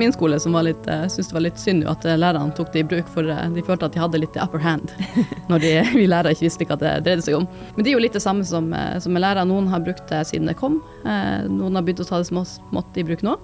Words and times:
min 0.00 0.14
skole 0.14 0.38
som 0.42 0.56
var 0.56 0.66
litt, 0.66 0.88
uh, 0.90 1.06
syntes 1.06 1.30
det 1.30 1.36
var 1.36 1.44
litt 1.46 1.60
synd 1.60 1.86
at 1.90 2.06
lærerne 2.08 2.54
tok 2.56 2.72
det 2.74 2.84
i 2.84 2.88
bruk, 2.92 3.08
for 3.14 3.28
de 3.28 3.64
følte 3.66 3.88
at 3.88 3.96
de 3.96 4.02
hadde 4.02 4.22
litt 4.22 4.38
upper 4.40 4.62
hand 4.64 4.94
når 5.50 5.64
de, 5.64 5.72
vi 5.94 6.06
lærere 6.10 6.34
ikke 6.36 6.48
visste 6.48 6.68
hva 6.68 6.78
det 6.80 6.94
dreide 7.06 7.26
seg 7.26 7.38
om. 7.38 7.48
Men 7.76 7.84
det 7.84 7.92
er 7.92 7.98
jo 7.98 8.04
litt 8.04 8.16
det 8.16 8.24
samme 8.24 8.46
som, 8.46 8.70
som 9.02 9.14
med 9.14 9.24
lærere. 9.24 9.48
Noen 9.48 9.70
har 9.72 9.84
brukt 9.84 10.06
det 10.10 10.22
siden 10.30 10.50
det 10.50 10.58
kom, 10.60 10.80
noen 11.04 11.76
har 11.76 11.84
begynt 11.86 12.02
å 12.04 12.08
ta 12.08 12.20
det 12.20 12.30
som 12.30 12.42
smått 12.46 13.00
i 13.00 13.06
bruk 13.06 13.24
nå. 13.26 13.36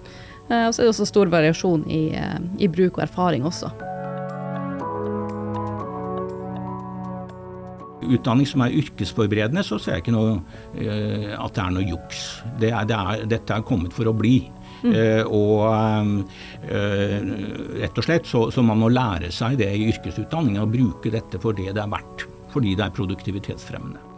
Og 0.46 0.70
så 0.70 0.78
er 0.78 0.86
det 0.86 0.92
også 0.92 1.08
stor 1.08 1.30
variasjon 1.32 1.84
i, 1.90 2.04
i 2.62 2.70
bruk 2.70 3.00
og 3.00 3.06
erfaring 3.08 3.46
også. 3.48 3.72
utdanning 8.14 8.48
som 8.48 8.64
er 8.64 8.74
yrkesforberedende, 8.80 9.64
så 9.66 9.78
ser 9.80 9.96
jeg 9.96 10.06
ikke 10.06 10.16
noe, 10.16 10.38
uh, 10.76 11.32
at 11.38 11.56
det 11.56 11.64
er 11.64 11.74
noe 11.74 11.86
juks. 11.86 12.26
Det 12.60 12.72
er, 12.72 12.88
det 12.88 12.98
er, 12.98 13.26
dette 13.36 13.56
er 13.56 13.66
kommet 13.66 13.96
for 13.96 14.08
å 14.08 14.14
bli. 14.16 14.38
Mm. 14.86 14.94
Uh, 14.94 15.24
og 15.34 15.62
uh, 16.70 17.30
rett 17.82 17.98
og 17.98 18.06
slett 18.06 18.28
så, 18.30 18.46
så, 18.54 18.62
man 18.66 18.80
må 18.82 18.90
lære 18.92 19.32
seg 19.34 19.58
det 19.60 19.72
i 19.74 19.88
yrkesutdanningen, 19.90 20.62
å 20.62 20.70
bruke 20.70 21.12
dette 21.12 21.40
for 21.42 21.56
det 21.56 21.72
det 21.74 21.82
er 21.82 21.90
verdt. 21.90 22.28
Fordi 22.54 22.76
det 22.78 22.86
er 22.86 22.94
produktivitetsfremmende. 22.94 24.12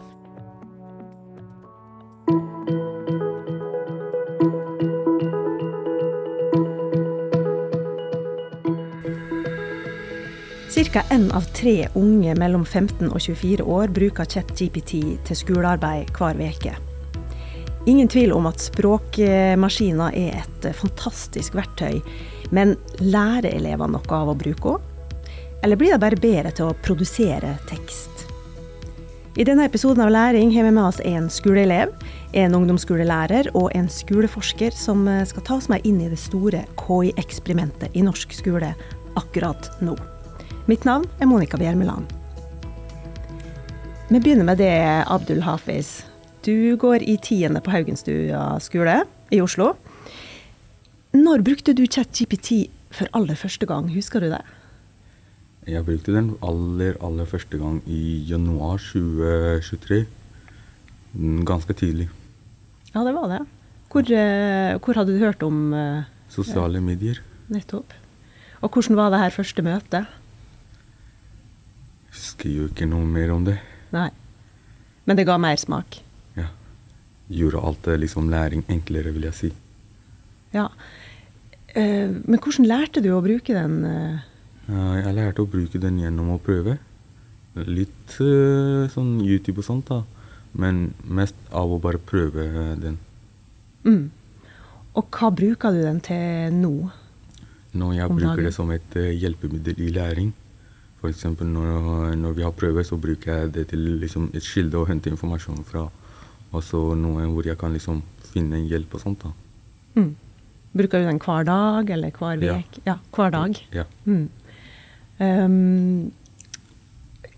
Ca. 10.89 11.03
én 11.11 11.27
av 11.31 11.45
tre 11.53 11.87
unge 11.99 12.33
mellom 12.39 12.63
15 12.65 13.11
og 13.11 13.19
24 13.21 13.65
år 13.67 13.91
bruker 13.93 14.25
ChatGPT 14.25 14.93
til 15.27 15.37
skolearbeid 15.37 16.09
hver 16.17 16.39
uke. 16.39 16.88
Ingen 17.85 18.07
tvil 18.07 18.33
om 18.35 18.47
at 18.49 18.59
språkmaskiner 18.59 20.15
er 20.17 20.41
et 20.41 20.65
fantastisk 20.75 21.55
verktøy, 21.55 22.01
men 22.51 22.75
lærer 22.99 23.53
elevene 23.53 23.95
noe 23.95 24.15
av 24.21 24.33
å 24.33 24.37
bruke 24.37 24.75
henne? 24.75 24.85
Eller 25.59 25.75
blir 25.75 25.91
de 25.91 25.99
bare 25.99 26.15
bedre 26.15 26.53
til 26.55 26.69
å 26.69 26.75
produsere 26.85 27.57
tekst? 27.67 28.21
I 29.35 29.43
denne 29.43 29.65
episoden 29.67 30.03
av 30.03 30.11
Læring 30.11 30.53
har 30.55 30.63
vi 30.63 30.71
med 30.71 30.83
oss 30.83 31.01
en 31.03 31.27
skoleelev, 31.31 31.91
en 32.31 32.55
ungdomsskolelærer 32.55 33.51
og 33.55 33.67
en 33.75 33.89
skoleforsker 33.91 34.71
som 34.75 35.03
skal 35.27 35.45
ta 35.47 35.57
oss 35.59 35.67
med 35.71 35.83
inn 35.87 35.99
i 36.03 36.09
det 36.11 36.19
store 36.19 36.63
KI-eksperimentet 36.79 37.95
i 37.95 38.03
norsk 38.07 38.35
skole 38.35 38.73
akkurat 39.19 39.67
nå. 39.83 39.95
Mitt 40.71 40.87
navn 40.87 41.07
er 41.19 41.27
Monica 41.27 41.59
Bjermeland. 41.59 42.07
Vi 44.09 44.19
begynner 44.19 44.47
med 44.47 44.57
det, 44.63 45.03
Abdul 45.07 45.43
Hafiz. 45.43 46.08
Du 46.49 46.75
går 46.81 47.03
i 47.05 47.17
tiende 47.21 47.59
på 47.61 47.69
Haugenstua 47.69 48.55
skole 48.63 49.03
i 49.35 49.41
Oslo. 49.43 49.73
Når 51.13 51.43
brukte 51.45 51.75
du 51.77 51.83
ChatGPT 51.85 52.69
for 52.95 53.09
aller 53.13 53.37
første 53.37 53.67
gang, 53.69 53.89
husker 53.93 54.23
du 54.23 54.31
det? 54.31 54.39
Jeg 55.69 55.85
brukte 55.85 56.15
den 56.15 56.31
aller, 56.41 56.97
aller 57.05 57.29
første 57.29 57.59
gang 57.61 57.83
i 57.85 58.23
januar 58.31 58.81
2023. 58.81 59.99
Ganske 61.45 61.77
tidlig. 61.77 62.09
Ja, 62.95 63.03
det 63.05 63.13
var 63.13 63.29
det. 63.35 63.43
Hvor, 63.91 64.09
eh, 64.09 64.79
hvor 64.79 64.97
hadde 64.97 65.13
du 65.13 65.21
hørt 65.21 65.45
om 65.45 65.73
uh, 65.73 66.09
Sosiale 66.33 66.81
medier. 66.81 67.21
Nettopp. 67.49 67.93
Og 68.61 68.73
hvordan 68.73 68.97
var 68.97 69.13
det 69.13 69.21
her 69.21 69.37
første 69.37 69.65
møtet? 69.65 70.19
Husker 72.09 72.49
jo 72.49 72.69
ikke 72.71 72.89
noe 72.89 73.05
mer 73.05 73.37
om 73.37 73.45
det. 73.45 73.59
Nei. 73.93 74.09
Men 75.05 75.17
det 75.17 75.29
ga 75.29 75.37
mersmak? 75.41 76.01
Gjorde 77.29 77.61
alt 77.61 77.83
det 77.85 77.99
liksom 78.01 78.29
læring 78.31 78.63
enklere, 78.69 79.13
vil 79.13 79.27
jeg 79.29 79.37
si. 79.37 79.49
Ja. 80.53 80.67
Uh, 81.75 82.09
men 82.25 82.39
hvordan 82.41 82.65
lærte 82.69 83.03
du 83.05 83.11
å 83.13 83.21
bruke 83.21 83.53
den? 83.53 83.83
Uh, 83.85 84.95
jeg 84.97 85.15
lærte 85.17 85.45
å 85.45 85.49
bruke 85.49 85.81
den 85.81 85.99
gjennom 86.01 86.33
å 86.33 86.39
prøve. 86.41 86.77
Litt 87.59 88.13
eh, 88.21 88.85
sånn 88.93 89.17
YouTube 89.25 89.59
og 89.59 89.65
sånt, 89.65 89.89
da. 89.89 90.03
Men 90.53 90.91
mest 91.03 91.35
av 91.51 91.71
å 91.73 91.79
bare 91.81 91.99
prøve 91.99 92.45
den. 92.79 92.99
Mm. 93.83 94.11
Og 94.93 95.17
hva 95.17 95.31
bruker 95.33 95.73
du 95.73 95.81
den 95.81 95.97
til 96.05 96.53
nå? 96.53 96.71
Nå 97.73 97.89
jeg 97.97 98.13
bruker 98.13 98.45
det 98.45 98.53
som 98.55 98.69
et 98.71 98.95
hjelpemiddel 98.95 99.81
i 99.81 99.89
læring. 99.97 100.29
F.eks. 101.01 101.25
Når, 101.41 102.15
når 102.21 102.37
vi 102.37 102.45
har 102.45 102.55
prøver, 102.55 102.85
så 102.85 103.01
bruker 103.01 103.33
jeg 103.33 103.53
det 103.57 103.67
til 103.73 103.85
liksom, 104.01 104.29
et 104.37 104.45
kilde 104.45 104.79
å 104.79 104.87
hente 104.87 105.11
informasjon 105.11 105.65
fra. 105.67 105.87
Og 106.49 106.63
så 106.65 106.79
noe 106.97 107.27
hvor 107.29 107.45
jeg 107.45 107.59
kan 107.61 107.73
liksom 107.75 108.01
finne 108.29 108.61
hjelp 108.69 108.95
og 108.97 109.03
sånt. 109.03 109.25
da. 109.25 109.31
Mm. 109.99 110.15
Bruker 110.79 111.01
du 111.01 111.09
den 111.09 111.21
hver 111.21 111.45
dag 111.47 111.89
eller 111.89 112.13
hver 112.13 112.41
uke? 112.41 112.81
Ja. 112.85 112.93
ja. 112.93 112.95
hver 113.15 113.33
dag. 113.33 113.59
Ja. 113.73 113.85
Mm. 114.05 114.29
Um, 115.19 116.11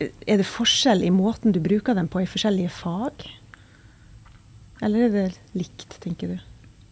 er 0.01 0.41
det 0.41 0.47
forskjell 0.49 1.03
i 1.05 1.11
måten 1.13 1.53
du 1.55 1.59
bruker 1.63 1.97
den 1.97 2.09
på 2.11 2.23
i 2.23 2.29
forskjellige 2.29 2.71
fag? 2.75 3.27
Eller 4.81 5.07
er 5.07 5.13
det 5.13 5.27
likt, 5.57 5.99
tenker 6.03 6.33
du? 6.33 6.47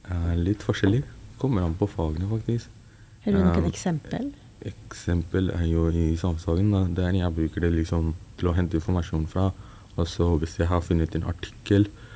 Uh, 0.09 0.35
litt 0.37 0.63
forskjellig. 0.65 1.03
Kommer 1.41 1.65
an 1.65 1.77
på 1.79 1.87
fagene, 1.89 2.27
faktisk. 2.29 2.69
Har 3.23 3.35
du 3.35 3.39
noen 3.39 3.65
um, 3.65 3.71
eksempel? 3.71 4.31
eksempel 4.67 5.53
er 5.55 5.63
jo 5.69 5.85
i 5.87 6.11
samfunnsfagen, 6.19 6.93
der 6.95 7.15
jeg 7.15 7.31
bruker 7.35 7.63
det 7.63 7.71
liksom 7.77 8.11
til 8.39 8.49
å 8.51 8.55
hente 8.57 8.75
informasjon 8.79 9.25
fra. 9.31 9.49
Og 9.95 10.07
så 10.07 10.27
hvis 10.39 10.57
jeg 10.59 10.67
har 10.69 10.83
funnet 10.83 11.15
en 11.15 11.27
artikkel 11.27 11.87
uh, 11.87 12.08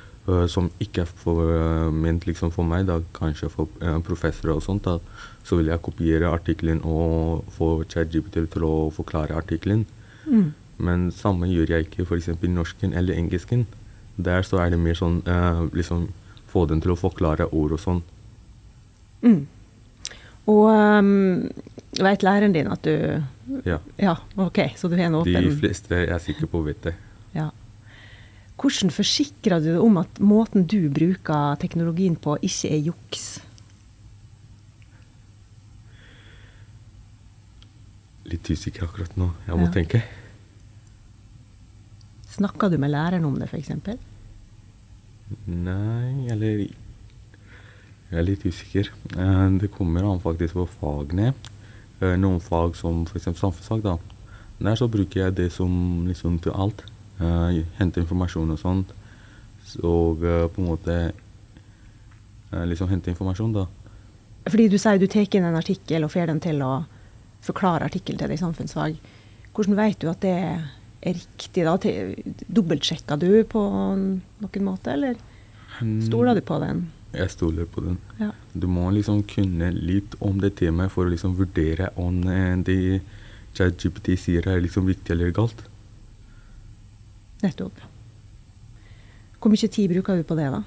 som 0.48 0.70
ikke 0.80 1.02
er 1.04 1.10
for, 1.20 1.44
uh, 1.52 1.92
ment 1.92 2.24
liksom 2.24 2.52
for 2.54 2.64
meg, 2.64 2.86
da 2.88 3.00
kanskje 3.16 3.50
for 3.52 3.68
uh, 3.82 3.98
professorer 4.04 4.56
og 4.56 4.64
sånt, 4.64 4.86
da, 4.86 4.98
så 5.44 5.58
vil 5.60 5.68
jeg 5.68 5.82
kopiere 5.84 6.32
artikkelen 6.32 6.80
og 6.84 7.44
få 7.52 7.84
ChatGPT 7.84 8.46
til 8.54 8.64
å 8.64 8.74
forklare 8.94 9.36
artikkelen. 9.36 9.84
Mm. 10.24 10.52
Men 10.84 11.10
samme 11.14 11.50
gjør 11.50 11.76
jeg 11.76 11.88
ikke 11.88 12.06
f.eks. 12.08 12.32
i 12.32 12.52
norsken 12.52 12.96
eller 12.96 13.18
engelsken. 13.20 13.66
Der 14.16 14.46
så 14.46 14.62
er 14.62 14.72
det 14.72 14.80
mer 14.80 14.96
sånn 14.96 15.20
liksom 15.74 16.08
få 16.50 16.64
den 16.70 16.80
til 16.82 16.94
å 16.94 16.98
forklare 16.98 17.50
ord 17.52 17.74
og 17.76 17.82
sånn. 17.82 18.00
Mm. 19.24 19.42
Og 20.50 20.64
um, 20.70 21.50
vet 22.00 22.24
læreren 22.26 22.54
din 22.54 22.70
at 22.70 22.84
du 22.84 23.22
Ja. 23.64 23.78
ja 24.00 24.14
ok, 24.36 24.72
Så 24.76 24.88
du 24.88 24.96
har 24.96 25.06
en 25.06 25.14
åpen 25.14 25.44
De 25.44 25.56
fleste 25.56 25.94
er 25.94 26.18
sikker 26.18 26.46
på 26.46 26.62
vite 26.64 26.90
det. 26.90 26.94
Ja. 27.34 27.50
Hvordan 28.60 28.92
forsikrer 28.94 29.60
du 29.60 29.72
deg 29.72 29.82
om 29.82 29.98
at 30.00 30.20
måten 30.22 30.68
du 30.70 30.86
bruker 30.92 31.58
teknologien 31.60 32.14
på, 32.16 32.36
ikke 32.46 32.70
er 32.70 32.84
juks? 32.90 33.24
Litt 38.30 38.48
usikker 38.48 38.86
akkurat 38.86 39.18
nå. 39.20 39.32
Jeg 39.48 39.58
må 39.58 39.66
ja. 39.66 39.72
tenke. 39.74 40.00
Snakker 42.34 42.70
du 42.70 42.78
med 42.82 42.94
læreren 42.94 43.26
om 43.28 43.36
det, 43.38 43.50
f.eks.? 43.50 43.74
Nei, 45.50 46.30
eller 46.32 46.64
jeg 46.64 48.20
er 48.20 48.26
litt 48.26 48.46
usikker. 48.46 48.90
Eh, 49.18 49.44
det 49.60 49.70
kommer 49.74 50.06
an 50.06 50.22
faktisk 50.22 50.56
på 50.56 50.66
fagene. 50.78 51.32
Eh, 52.00 52.16
noen 52.20 52.40
fag 52.42 52.78
som 52.78 53.04
f.eks. 53.08 53.32
samfunnsfag, 53.34 53.84
da. 53.84 53.98
Der 54.62 54.78
så 54.78 54.88
bruker 54.88 55.26
jeg 55.26 55.36
det 55.38 55.50
som 55.52 56.06
liksom 56.06 56.38
til 56.42 56.54
alt. 56.54 56.84
Uh, 57.20 57.62
hente 57.78 58.02
informasjon 58.02 58.50
og 58.54 58.60
sånt. 58.60 58.94
Og 59.80 60.24
uh, 60.24 60.46
på 60.50 60.62
en 60.62 60.68
måte 60.68 60.96
uh, 61.12 62.64
liksom 62.68 62.90
hente 62.90 63.12
informasjon, 63.12 63.54
da. 63.54 63.66
Fordi 64.44 64.68
du 64.68 64.76
sier 64.76 65.00
du 65.00 65.06
tar 65.08 65.24
inn 65.24 65.46
en 65.48 65.56
artikkel 65.56 66.04
og 66.04 66.12
får 66.12 66.28
den 66.32 66.42
til 66.44 66.60
å 66.64 66.72
forklare 67.44 67.86
artikkelen 67.88 68.20
til 68.20 68.30
deg 68.30 68.38
i 68.38 68.42
samfunnsfag. 68.42 68.98
Hvordan 69.54 69.78
vet 69.78 70.00
du 70.02 70.10
at 70.10 70.24
det 70.24 70.34
er 70.34 71.14
riktig? 71.14 71.64
da? 71.64 71.76
Dobbeltsjekker 72.58 73.20
du 73.20 73.30
på 73.48 73.62
noen 73.94 74.66
måte, 74.66 74.96
eller 74.96 75.16
stoler 76.04 76.36
du 76.36 76.44
på 76.44 76.58
den? 76.62 76.86
Jeg 77.14 77.30
stoler 77.30 77.68
på 77.70 77.84
den. 77.84 77.98
Ja. 78.18 78.32
Du 78.52 78.66
må 78.70 78.88
liksom 78.94 79.22
kunne 79.30 79.70
litt 79.74 80.16
om 80.24 80.40
det 80.42 80.56
temaet 80.58 80.92
for 80.94 81.06
å 81.06 81.12
liksom 81.12 81.36
vurdere 81.38 81.92
om 82.00 82.24
eh, 82.26 82.56
det 82.66 82.78
ChatGPT 83.54 84.16
sier 84.18 84.48
er 84.50 84.62
liksom 84.62 84.88
viktig 84.90 85.14
eller 85.14 85.30
galt. 85.34 85.62
Nettopp. 87.44 87.82
Hvor 89.38 89.52
mye 89.52 89.68
tid 89.68 89.92
bruker 89.92 90.16
du 90.16 90.24
på 90.24 90.36
det, 90.38 90.48
da? 90.54 90.62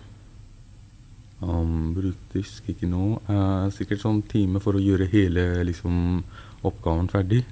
Um, 1.41 1.93
brukte 1.93 2.41
ikke 2.41 2.89
nå. 2.89 3.19
Uh, 3.29 3.69
sikkert 3.73 4.01
sånn 4.01 4.23
time 4.29 4.61
for 4.61 4.77
å 4.77 4.81
gjøre 4.81 5.09
hele 5.11 5.45
liksom, 5.67 6.23
oppgaven 6.65 7.09
ferdig. 7.09 7.43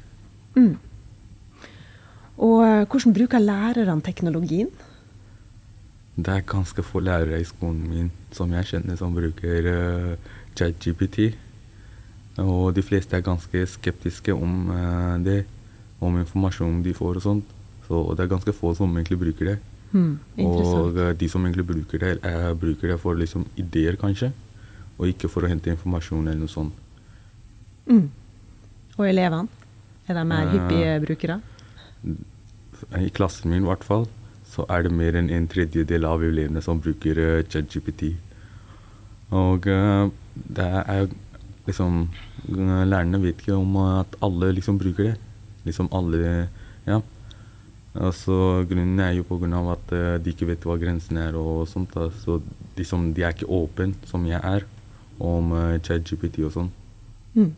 Mm. 0.57 0.75
Og 2.35 2.59
uh, 2.61 2.83
hvordan 2.89 3.15
bruker 3.15 3.41
lærerne 3.41 4.01
teknologien? 4.05 4.69
Det 6.15 6.31
er 6.31 6.45
ganske 6.47 6.83
få 6.83 7.01
lærere 7.03 7.41
i 7.41 7.47
skolen 7.47 7.81
min 7.89 8.11
som 8.33 8.53
jeg 8.55 8.69
kjenner 8.69 8.97
som 8.99 9.13
bruker 9.15 9.69
uh, 9.69 10.13
ChatGPT. 10.55 11.33
Og 12.41 12.73
de 12.75 12.83
fleste 12.83 13.15
er 13.17 13.25
ganske 13.25 13.65
skeptiske 13.73 14.33
om 14.33 14.69
uh, 14.71 15.17
det, 15.23 15.43
om 16.01 16.17
informasjonen 16.19 16.81
de 16.83 16.93
får 16.95 17.21
og 17.21 17.27
sånt. 17.29 17.54
Så 17.85 18.01
det 18.15 18.25
er 18.25 18.31
ganske 18.31 18.53
få 18.55 18.73
som 18.77 18.93
egentlig 18.97 19.19
bruker 19.21 19.51
det. 19.53 19.57
Hmm, 19.91 20.17
og 20.41 20.97
uh, 20.97 21.11
de 21.15 21.27
som 21.31 21.43
egentlig 21.45 21.67
bruker 21.69 22.01
det, 22.01 22.15
er, 22.25 22.53
bruker 22.59 22.91
det 22.91 22.99
for 22.99 23.15
liksom 23.15 23.45
ideer, 23.55 23.95
kanskje. 23.99 24.31
Og 24.97 25.11
ikke 25.11 25.29
for 25.31 25.45
å 25.45 25.51
hente 25.51 25.71
informasjon 25.71 26.25
eller 26.25 26.41
noe 26.41 26.51
sånt. 26.51 26.73
Mm. 27.85 28.09
Og 28.97 29.05
elevene? 29.07 29.63
Er 30.07 30.17
de 30.17 30.23
mer 30.27 30.51
hyppige 30.51 30.99
brukere? 31.05 31.39
I 32.95 33.09
klassen 33.13 33.51
min 33.51 33.63
i 33.63 33.69
hvert 33.69 33.85
fall, 33.85 34.05
så 34.49 34.65
er 34.69 34.85
det 34.85 34.93
mer 34.93 35.17
enn 35.17 35.31
en 35.33 35.47
tredjedel 35.49 36.05
av 36.07 36.23
elevene 36.23 36.61
som 36.63 36.81
bruker 36.81 37.19
uh, 37.21 37.43
ChatGPT. 37.47 38.13
Og 39.35 39.67
uh, 39.69 40.11
det 40.33 40.69
er 40.85 41.07
liksom 41.65 42.07
Lærerne 42.45 43.17
vet 43.23 43.39
ikke 43.41 43.55
om 43.57 43.71
at 43.81 44.11
alle 44.21 44.51
liksom 44.53 44.77
bruker 44.77 45.11
det. 45.11 45.15
Liksom 45.65 45.89
alle 45.95 46.49
Ja. 46.85 46.99
Altså, 47.95 48.65
grunnen 48.67 48.99
er 48.99 49.13
jo 49.15 49.23
av 49.55 49.69
at 49.71 49.91
uh, 49.95 50.15
de 50.19 50.33
ikke 50.33 50.49
vet 50.49 50.65
hva 50.67 50.75
grensen 50.79 51.17
er 51.17 51.35
og 51.39 51.67
sånt. 51.71 51.93
Da. 51.95 52.09
Så 52.11 52.41
liksom, 52.75 53.13
de 53.15 53.23
er 53.23 53.31
ikke 53.31 53.47
åpne, 53.47 53.95
som 54.09 54.25
jeg 54.27 54.41
er, 54.43 54.65
om 55.19 55.53
uh, 55.55 55.79
ChatGPT 55.79 56.41
og 56.43 56.51
sånn. 56.51 56.71
Mm. 57.35 57.53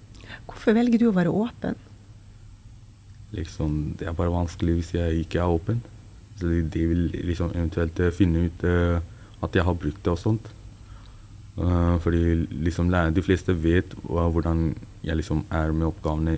Hvorfor 0.45 0.75
velger 0.77 1.01
du 1.01 1.07
å 1.09 1.15
være 1.15 1.33
åpen? 1.33 1.77
Liksom, 3.33 3.97
det 3.97 4.07
er 4.07 4.17
bare 4.17 4.33
vanskelig 4.33 4.77
hvis 4.77 4.93
jeg 4.93 5.23
ikke 5.23 5.41
er 5.41 5.55
åpen. 5.57 5.81
Så 6.37 6.51
de, 6.51 6.61
de 6.69 6.85
vil 6.85 7.07
liksom 7.31 7.55
eventuelt 7.55 7.97
uh, 8.03 8.13
finne 8.13 8.45
ut 8.45 8.67
at 8.67 9.57
jeg 9.57 9.65
har 9.65 9.77
brukt 9.77 10.03
det 10.05 10.13
og 10.13 10.21
sånt. 10.21 10.53
fordi 12.01 12.47
liksom, 12.65 12.89
de 13.13 13.21
fleste 13.21 13.53
vet 13.53 13.93
hvordan 14.03 14.75
jeg 15.05 15.17
liksom 15.17 15.43
er 15.49 15.71
med 15.73 15.87
oppgavene 15.87 16.35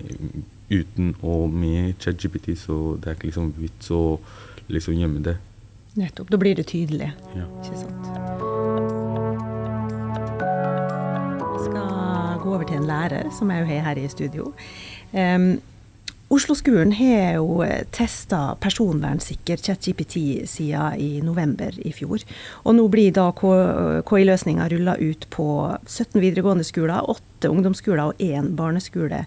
uten 0.70 1.14
og 1.22 1.50
med 1.50 1.94
ChatGPT, 2.00 2.58
så 2.58 2.96
det 2.96 3.10
er 3.10 3.18
ikke 3.18 3.30
liksom 3.30 3.54
vits 3.58 3.90
å 3.90 4.20
liksom 4.70 4.94
gjemme 4.98 5.22
det. 5.26 5.36
Nettopp. 5.98 6.30
Da 6.30 6.38
blir 6.38 6.54
det 6.54 6.68
tydelig. 6.70 7.10
Ja. 7.34 7.46
Ikke 7.62 7.80
sant. 7.80 8.06
Vi 11.50 11.64
skal 11.64 12.38
gå 12.42 12.54
over 12.54 12.64
til 12.68 12.78
en 12.78 12.86
lærer, 12.86 13.30
som 13.38 13.50
jeg 13.50 13.66
har 13.66 13.82
her 13.90 13.98
i 13.98 14.08
studio. 14.08 14.52
Um, 15.12 15.58
Oslo-skolen 16.30 16.92
har 16.94 17.40
jo 17.40 17.64
testa 17.90 18.54
personvernsikker 18.62 19.58
ChatGPT 19.58 20.46
siden 20.46 21.00
i 21.02 21.08
november 21.26 21.74
i 21.82 21.90
fjor. 21.90 22.22
Og 22.62 22.76
nå 22.76 22.84
blir 22.92 23.10
da 23.16 23.24
KI-løsninga 23.34 24.68
rulla 24.70 24.94
ut 25.00 25.26
på 25.34 25.48
17 25.88 26.20
videregående 26.22 26.62
skoler, 26.68 27.02
8 27.10 27.50
ungdomsskoler 27.50 28.12
og 28.12 28.22
1 28.22 28.52
barneskole 28.54 29.24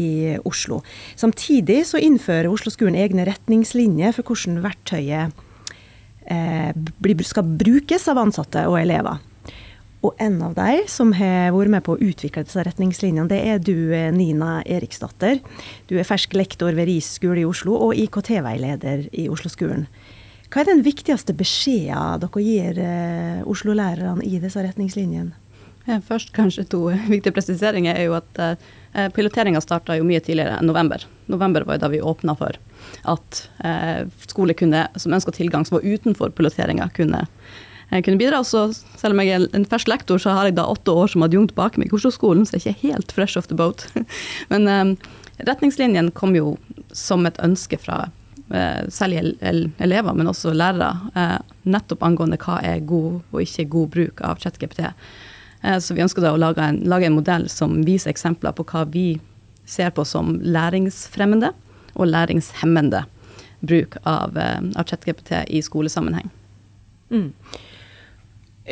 i 0.00 0.38
Oslo. 0.48 0.80
Samtidig 1.12 1.82
så 1.90 2.00
innfører 2.00 2.48
Oslo-skolen 2.48 2.96
egne 3.04 3.28
retningslinjer 3.28 4.16
for 4.16 4.32
hvordan 4.32 4.62
verktøyet 4.64 5.36
eh, 6.24 6.72
skal 7.20 7.56
brukes 7.60 8.08
av 8.08 8.24
ansatte 8.24 8.64
og 8.70 8.80
elever. 8.80 9.20
Og 10.04 10.12
en 10.22 10.36
av 10.44 10.52
de 10.54 10.82
som 10.92 11.12
har 11.16 11.54
vært 11.54 11.72
med 11.72 11.84
på 11.86 11.96
å 11.96 12.02
utvikle 12.02 12.44
disse 12.44 12.62
retningslinjene, 12.66 13.28
det 13.30 13.40
er 13.48 13.58
du, 13.58 13.92
eh, 13.94 14.12
Nina 14.12 14.62
Eriksdatter. 14.62 15.40
Du 15.88 15.96
er 15.98 16.04
fersk 16.04 16.34
lektor 16.36 16.72
ved 16.76 16.86
RIS 16.86 17.16
skole 17.16 17.40
i 17.40 17.48
Oslo 17.48 17.74
og 17.74 17.96
IKT-veileder 17.96 19.08
i 19.12 19.28
Oslo-skolen. 19.32 19.86
Hva 20.50 20.62
er 20.62 20.70
den 20.70 20.84
viktigste 20.86 21.34
beskjeden 21.34 22.22
dere 22.22 22.44
gir 22.44 22.78
eh, 22.78 23.42
Oslo-lærerne 23.48 24.22
i 24.24 24.38
disse 24.38 24.62
retningslinjene? 24.62 25.34
Først 26.06 26.32
kanskje 26.34 26.64
to 26.66 26.80
viktige 27.12 27.34
presiseringer 27.34 27.94
er 27.94 28.08
jo 28.08 28.16
at 28.18 28.40
eh, 28.42 29.08
piloteringa 29.14 29.62
starta 29.62 29.96
jo 29.98 30.06
mye 30.06 30.22
tidligere 30.22 30.58
enn 30.58 30.66
november. 30.66 31.04
November 31.30 31.66
var 31.66 31.78
jo 31.78 31.84
da 31.84 31.90
vi 31.92 32.02
åpna 32.02 32.34
for 32.38 32.58
at 33.06 33.42
eh, 33.64 34.02
skole 34.26 34.56
kunne, 34.58 34.86
som 34.98 35.14
ønska 35.14 35.34
tilgang 35.36 35.66
som 35.66 35.78
var 35.78 35.86
utenfor 35.86 36.34
piloteringa, 36.34 36.88
kunne 36.96 37.24
kunne 37.90 38.18
bidra. 38.18 38.42
Så 38.44 38.68
selv 38.98 39.14
om 39.14 39.22
jeg 39.22 39.34
er 39.34 39.46
en 39.56 39.68
fersk 39.68 39.90
lektor, 39.90 40.18
så 40.22 40.34
har 40.36 40.48
jeg 40.48 40.58
da 40.58 40.66
åtte 40.70 40.94
år 40.94 41.12
som 41.12 41.24
adjunkt 41.26 41.54
bak 41.58 41.78
meg 41.78 41.92
i 41.92 41.96
Oslo-skolen, 41.96 42.46
så 42.46 42.56
jeg 42.56 42.64
er 42.64 42.74
ikke 42.74 42.92
helt 42.92 43.14
fresh 43.14 43.38
off 43.38 43.50
the 43.50 43.58
boat. 43.58 43.86
Men 44.52 44.68
eh, 44.70 45.10
retningslinjen 45.46 46.12
kom 46.16 46.36
jo 46.36 46.56
som 46.96 47.26
et 47.28 47.38
ønske 47.44 47.78
fra 47.80 48.06
eh, 48.50 48.88
særlig 48.88 49.36
elever, 49.78 50.14
men 50.14 50.30
også 50.30 50.54
lærere, 50.54 51.10
eh, 51.14 51.38
nettopp 51.64 52.04
angående 52.06 52.38
hva 52.40 52.60
er 52.64 52.84
god 52.86 53.20
og 53.32 53.40
ikke 53.42 53.68
god 53.72 53.88
bruk 53.92 54.22
av 54.24 54.40
ChatGPT. 54.42 54.84
Eh, 55.62 55.78
så 55.78 55.94
vi 55.94 56.04
ønsker 56.04 56.24
da 56.24 56.32
å 56.34 56.40
lage 56.40 56.62
en, 56.62 56.82
lage 56.88 57.08
en 57.08 57.18
modell 57.18 57.48
som 57.52 57.82
viser 57.86 58.12
eksempler 58.14 58.56
på 58.56 58.66
hva 58.70 58.86
vi 58.88 59.20
ser 59.66 59.90
på 59.90 60.04
som 60.06 60.36
læringsfremmende 60.40 61.52
og 61.96 62.10
læringshemmende 62.12 63.04
bruk 63.66 63.96
av, 64.04 64.36
av 64.36 64.84
ChatGPT 64.86 65.32
i 65.48 65.62
skolesammenheng. 65.64 66.28
Mm. 67.10 67.32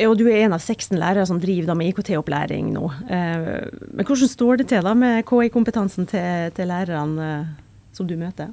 Og 0.03 0.17
du 0.19 0.25
er 0.27 0.41
en 0.43 0.55
av 0.55 0.59
16 0.59 0.97
lærere 0.99 1.23
som 1.27 1.37
driver 1.39 1.75
med 1.77 1.93
IKT-opplæring 1.93 2.73
nå. 2.75 2.89
Eh, 3.07 3.45
men 3.95 4.03
hvordan 4.07 4.31
står 4.31 4.59
det 4.59 4.67
til 4.73 4.83
da 4.83 4.91
med 4.97 5.23
KI-kompetansen 5.29 6.09
til, 6.11 6.51
til, 6.57 6.67
lærerne 6.67 7.27
eh, 7.29 7.53
som 7.95 8.09
du 8.09 8.17
møter? 8.19 8.51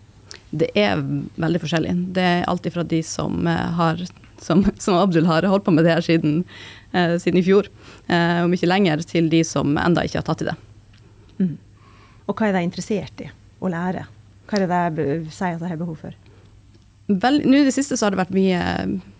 Det 0.54 0.68
er 0.78 1.02
veldig 1.42 1.62
forskjellig. 1.64 1.96
Det 2.14 2.28
er 2.28 2.46
alltid 2.50 2.76
fra 2.76 2.86
de 2.86 3.02
som 3.06 3.42
eh, 3.50 3.66
har 3.78 4.04
som, 4.42 4.62
som, 4.78 5.00
Abdul 5.00 5.26
har 5.26 5.46
holdt 5.50 5.66
på 5.66 5.74
med 5.74 5.86
det 5.86 5.96
her 5.96 6.02
siden, 6.02 6.40
siden 6.92 7.38
i 7.38 7.44
fjor, 7.46 7.68
om 8.10 8.50
ikke 8.50 8.66
lenger, 8.66 9.04
til 9.06 9.28
de 9.30 9.44
som 9.46 9.76
enda 9.78 10.02
ikke 10.02 10.18
har 10.18 10.26
tatt 10.26 10.42
i 10.42 10.48
det. 10.48 10.54
Mm. 11.38 11.52
Og 12.26 12.34
hva 12.34 12.48
er 12.48 12.56
de 12.56 12.64
interessert 12.66 13.22
i 13.22 13.28
å 13.62 13.70
lære? 13.70 14.02
Hva 14.50 14.58
er 14.58 14.66
det 14.66 14.80
de 14.98 15.30
sier 15.30 15.54
at 15.54 15.62
de 15.62 15.70
har 15.70 15.78
behov 15.78 16.02
for? 16.02 16.18
Nå 17.12 17.58
I 17.58 17.64
det 17.66 17.74
siste 17.74 17.96
så 17.98 18.06
har 18.06 18.14
det 18.14 18.20
vært 18.20 18.34
mye, 18.34 18.60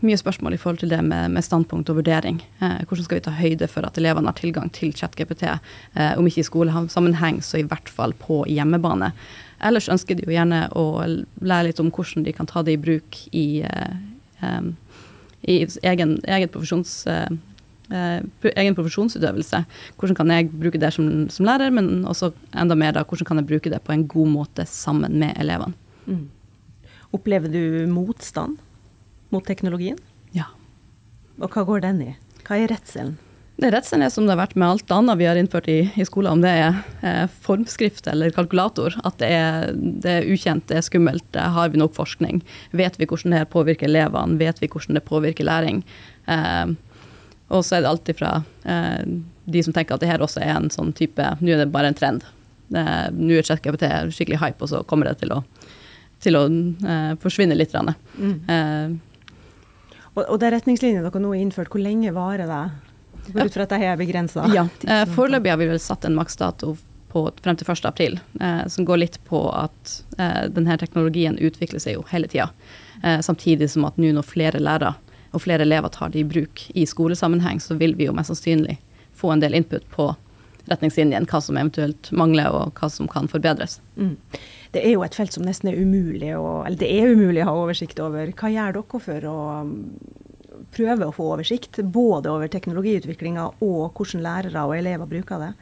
mye 0.06 0.18
spørsmål 0.18 0.54
i 0.56 0.60
forhold 0.60 0.80
til 0.82 0.92
det 0.92 1.00
med, 1.04 1.32
med 1.34 1.44
standpunkt 1.44 1.90
og 1.92 1.98
vurdering. 2.00 2.40
Eh, 2.62 2.82
hvordan 2.88 3.06
skal 3.06 3.18
vi 3.18 3.24
ta 3.26 3.34
høyde 3.36 3.68
for 3.68 3.86
at 3.86 3.98
elevene 4.00 4.30
har 4.30 4.38
tilgang 4.38 4.70
til 4.72 4.94
ChatGPT, 4.96 5.44
eh, 5.50 6.12
om 6.18 6.28
ikke 6.28 6.44
i 6.44 6.48
skolesammenheng, 6.48 7.42
så 7.44 7.60
i 7.60 7.66
hvert 7.68 7.90
fall 7.92 8.14
på 8.16 8.42
hjemmebane. 8.48 9.12
Ellers 9.62 9.90
ønsker 9.92 10.18
de 10.18 10.26
jo 10.26 10.34
gjerne 10.34 10.64
å 10.78 10.84
lære 11.42 11.68
litt 11.68 11.80
om 11.82 11.92
hvordan 11.94 12.26
de 12.26 12.34
kan 12.34 12.48
ta 12.50 12.64
det 12.66 12.76
i 12.76 12.82
bruk 12.82 13.18
i, 13.30 13.62
eh, 13.62 14.68
i 15.46 15.58
egen, 15.92 16.16
egen, 16.24 16.50
profesjons, 16.50 17.06
eh, 17.06 17.28
egen, 17.92 18.74
profesjonsutøvelse. 18.78 19.64
Hvordan 20.00 20.18
kan 20.18 20.34
jeg 20.34 20.50
bruke 20.50 20.80
det 20.80 20.92
som, 20.96 21.28
som, 21.30 21.46
lærer, 21.46 21.70
men 21.70 22.06
også 22.08 22.32
enda 22.54 22.78
mer 22.78 22.96
da, 22.96 23.04
hvordan 23.04 23.28
kan 23.28 23.42
jeg 23.42 23.50
bruke 23.52 23.70
det 23.70 23.82
på 23.84 23.94
en 23.94 24.06
god 24.06 24.32
måte 24.32 24.66
sammen 24.66 25.18
med 25.18 25.36
elevene. 25.38 25.74
Mm. 26.06 26.30
Opplever 27.12 27.52
du 27.52 27.86
motstand 27.92 28.60
mot 29.32 29.44
teknologien? 29.44 29.98
Ja. 30.32 30.48
Og 31.40 31.52
hva 31.52 31.64
går 31.68 31.84
den 31.84 32.00
i? 32.04 32.14
Hva 32.46 32.58
er 32.60 32.72
redselen? 32.72 33.18
Det 33.60 33.68
Redselen 33.70 34.02
er 34.02 34.10
som 34.10 34.24
det 34.24 34.32
har 34.32 34.40
vært 34.40 34.56
med 34.58 34.72
alt 34.72 34.92
annet 34.94 35.18
vi 35.20 35.26
har 35.28 35.38
innført 35.38 35.68
i, 35.70 35.84
i 36.00 36.04
skolen, 36.08 36.38
om 36.38 36.40
det 36.42 36.50
er 36.50 36.78
eh, 37.06 37.26
formskrift 37.44 38.08
eller 38.10 38.32
kalkulator. 38.34 38.96
At 39.06 39.20
det 39.20 39.28
er, 39.36 39.68
det 39.76 40.14
er, 40.16 40.26
ukjent, 40.32 40.64
det 40.70 40.80
er 40.80 40.86
skummelt. 40.86 41.36
Har 41.36 41.70
vi 41.70 41.78
nok 41.78 41.94
forskning? 41.94 42.40
Vet 42.74 42.96
vi 42.98 43.06
hvordan 43.06 43.36
det 43.36 43.44
påvirker 43.52 43.90
elevene? 43.90 44.38
Vet 44.40 44.62
vi 44.62 44.70
hvordan 44.72 44.98
det 44.98 45.04
påvirker 45.06 45.46
læring? 45.46 45.84
Eh, 46.32 46.72
og 47.52 47.62
så 47.68 47.76
er 47.76 47.84
det 47.84 47.92
alltid 47.92 48.18
fra 48.18 48.32
eh, 48.64 49.04
de 49.52 49.62
som 49.62 49.76
tenker 49.76 49.94
at 49.94 50.02
det 50.02 50.10
her 50.10 50.24
også 50.24 50.42
er 50.42 50.56
en 50.56 50.72
sånn 50.72 50.94
type 50.96 51.22
Nå 51.42 51.52
er 51.52 51.62
det 51.62 51.72
bare 51.74 51.92
en 51.92 51.98
trend. 51.98 52.24
Nå 52.72 52.80
er 53.36 53.44
ChatGPT 53.44 53.84
skikkelig 54.16 54.40
hype, 54.40 54.64
og 54.64 54.70
så 54.72 54.80
kommer 54.88 55.10
det 55.10 55.18
til 55.20 55.34
å 55.36 55.42
til 56.22 56.38
å 56.38 56.44
eh, 56.46 57.12
forsvinne 57.22 57.56
litt. 57.58 57.74
Mm. 57.74 58.36
Eh, 58.48 59.26
og, 60.12 60.24
og 60.26 60.38
det 60.42 60.52
retningslinjene 60.56 61.04
dere 61.06 61.22
nå 61.22 61.34
har 61.34 61.42
innført, 61.42 61.72
hvor 61.72 61.82
lenge 61.82 62.12
varer 62.14 62.48
det? 62.50 62.62
Går 63.32 63.46
ut 63.46 63.54
fra 63.54 63.66
at 63.66 63.74
det 63.74 63.82
er 63.86 64.00
begrensa? 64.00 64.46
Ja, 64.54 64.66
eh, 64.86 65.04
foreløpig 65.14 65.52
har 65.52 65.60
vi 65.60 65.70
vel 65.70 65.82
satt 65.82 66.06
en 66.08 66.18
maksdato 66.18 66.76
på, 67.12 67.26
frem 67.44 67.58
til 67.58 67.68
1. 67.68 67.84
april, 67.88 68.18
eh, 68.40 68.66
som 68.72 68.86
går 68.88 69.02
litt 69.02 69.18
på 69.28 69.44
at 69.54 69.94
eh, 70.18 70.48
denne 70.50 70.78
teknologien 70.80 71.38
utvikler 71.38 71.82
seg 71.82 71.98
jo 71.98 72.06
hele 72.10 72.30
tida. 72.30 72.50
Eh, 73.02 73.20
samtidig 73.20 73.70
som 73.70 73.86
at 73.88 74.00
nå 74.00 74.14
når 74.16 74.26
flere 74.26 74.62
lærere 74.62 74.94
og 75.32 75.44
flere 75.44 75.64
elever 75.64 75.92
tar 75.92 76.12
det 76.12 76.22
i 76.22 76.28
bruk 76.28 76.66
i 76.76 76.84
skolesammenheng, 76.88 77.60
så 77.60 77.76
vil 77.80 77.94
vi 77.96 78.08
jo 78.08 78.16
mest 78.16 78.32
sannsynlig 78.32 78.78
få 79.16 79.32
en 79.32 79.40
del 79.40 79.56
input 79.56 79.84
på 79.92 80.10
retningslinjen, 80.68 81.26
hva 81.26 81.40
som 81.42 81.56
eventuelt 81.56 82.10
mangler 82.14 82.52
og 82.54 82.76
hva 82.78 82.90
som 82.92 83.08
kan 83.10 83.30
forbedres. 83.30 83.80
Mm 83.96 84.16
det 84.72 84.82
er 84.86 84.94
jo 84.94 85.04
et 85.04 85.16
felt 85.16 85.34
som 85.34 85.44
nesten 85.44 85.70
er 85.70 85.80
umulig 85.80 86.32
å, 86.38 86.62
eller 86.64 86.78
det 86.80 86.88
er 86.88 87.12
umulig 87.12 87.42
å 87.44 87.50
ha 87.50 87.56
oversikt 87.64 88.00
over. 88.00 88.32
Hva 88.36 88.52
gjør 88.52 88.78
dere 88.78 89.00
for 89.06 89.28
å 89.28 89.36
um, 89.60 89.74
prøve 90.72 91.08
å 91.08 91.12
få 91.12 91.28
oversikt, 91.34 91.82
både 91.92 92.32
over 92.32 92.48
teknologiutviklinga 92.52 93.50
og 93.60 93.98
hvordan 93.98 94.24
lærere 94.24 94.64
og 94.64 94.76
elever 94.78 95.10
bruker 95.10 95.44
det? 95.44 95.52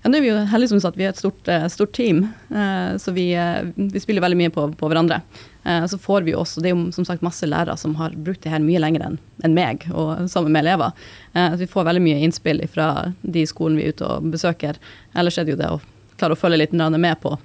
Ja, 0.00 0.08
nå 0.08 0.16
er 0.16 0.24
vi 0.24 0.30
jo 0.30 0.38
heldige 0.48 0.72
som 0.72 0.80
sagt, 0.80 0.96
vi 0.96 1.04
er 1.04 1.12
et 1.12 1.20
stort, 1.20 1.48
eh, 1.52 1.66
stort 1.68 1.92
team, 1.92 2.22
eh, 2.48 2.96
så 2.96 3.12
vi, 3.12 3.34
eh, 3.36 3.66
vi, 3.76 4.00
spiller 4.00 4.24
veldig 4.24 4.38
mye 4.40 4.52
på, 4.54 4.64
på, 4.72 4.88
hverandre. 4.88 5.20
Så 5.60 5.98
får 6.00 6.22
vi 6.24 6.32
også, 6.32 6.62
Det 6.62 6.70
er 6.70 6.72
jo 6.72 6.90
som 6.90 7.04
sagt 7.04 7.20
masse 7.20 7.44
lærere 7.44 7.76
som 7.76 7.94
har 7.96 8.14
brukt 8.16 8.40
det 8.40 8.48
her 8.48 8.62
mye 8.64 8.80
lenger 8.80 9.02
enn 9.04 9.18
en 9.44 9.54
meg, 9.54 9.84
og 9.92 10.24
sammen 10.32 10.54
med 10.54 10.64
elever. 10.64 10.96
Så 11.34 11.58
vi 11.60 11.68
får 11.68 11.84
veldig 11.84 12.00
mye 12.00 12.22
innspill 12.24 12.64
fra 12.66 13.12
de 13.20 13.44
skolene 13.44 13.76
vi 13.76 13.84
er 13.84 13.92
ute 13.92 14.08
og 14.08 14.30
besøker. 14.32 14.80
Ellers 15.12 15.36
er 15.36 15.44
det 15.44 15.52
jo 15.52 15.60
det 15.60 15.68
å 15.68 15.82
klare 16.16 16.32
å 16.32 16.40
følge 16.40 16.62
litt 16.62 16.72
med 16.72 17.20
på 17.20 17.36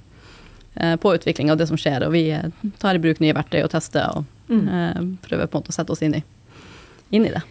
på 1.02 1.16
utvikling 1.16 1.52
av 1.52 1.60
det 1.60 1.68
som 1.70 1.80
skjer. 1.80 2.06
Og 2.08 2.16
vi 2.16 2.30
eh, 2.36 2.50
tar 2.82 2.98
i 2.98 3.04
bruk 3.04 3.22
nye 3.24 3.36
verktøy 3.36 3.62
og 3.64 3.72
tester 3.74 4.10
og 4.12 4.26
mm. 4.52 4.64
Eh, 4.68 5.02
prøver 5.28 5.48
på 5.48 5.58
en 5.58 5.64
måte 5.64 5.74
å 5.74 5.78
sette 5.78 5.96
oss 5.96 6.04
inn 6.06 6.18
i, 6.20 6.24
inn 7.16 7.28
i, 7.28 7.34
det. 7.34 7.42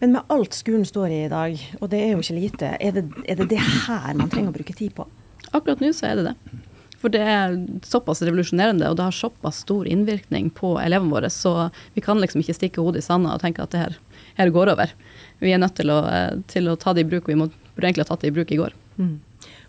Men 0.00 0.16
med 0.16 0.32
alt 0.32 0.56
skolen 0.56 0.86
står 0.88 1.12
i 1.12 1.22
i 1.26 1.30
dag, 1.32 1.60
og 1.80 1.92
det 1.92 2.00
er 2.00 2.14
jo 2.14 2.24
ikke 2.24 2.38
lite, 2.38 2.74
er 2.80 2.96
det, 2.96 3.04
er 3.28 3.40
det, 3.40 3.50
det 3.52 3.60
her 3.60 4.16
man 4.16 4.32
trenger 4.32 4.54
å 4.54 4.56
bruke 4.56 4.76
tid 4.76 4.94
på? 4.96 5.06
Akkurat 5.50 5.82
nå 5.82 5.92
så 5.96 6.10
er 6.10 6.20
det 6.20 6.30
det. 6.30 6.58
For 7.00 7.12
det 7.12 7.20
er 7.24 7.54
såpass 7.88 8.20
revolusjonerende, 8.26 8.90
og 8.90 8.98
det 8.98 9.06
har 9.06 9.16
såpass 9.16 9.62
stor 9.64 9.88
innvirkning 9.88 10.50
på 10.52 10.74
elevene 10.82 11.14
våre, 11.14 11.30
så 11.32 11.70
vi 11.94 12.04
kan 12.04 12.20
liksom 12.20 12.42
ikke 12.42 12.56
stikke 12.58 12.84
hodet 12.84 13.00
i 13.00 13.06
sanda 13.06 13.32
og 13.36 13.40
tenke 13.44 13.64
at 13.64 13.72
det 13.72 13.80
her, 13.80 13.96
her 14.36 14.52
går 14.52 14.74
over. 14.74 14.92
Vi 15.40 15.54
er 15.54 15.62
nødt 15.62 15.78
til 15.80 15.92
å, 15.92 16.02
eh, 16.08 16.42
til 16.52 16.68
å 16.68 16.76
ta 16.80 16.92
det 16.96 17.06
i 17.06 17.08
bruk, 17.08 17.24
og 17.24 17.32
vi 17.32 17.38
må, 17.40 17.48
burde 17.72 17.88
egentlig 17.88 18.04
ha 18.04 18.12
tatt 18.12 18.26
det 18.26 18.32
i 18.32 18.36
bruk 18.36 18.52
i 18.52 18.60
går. 18.60 18.76
Mm. 19.00 19.14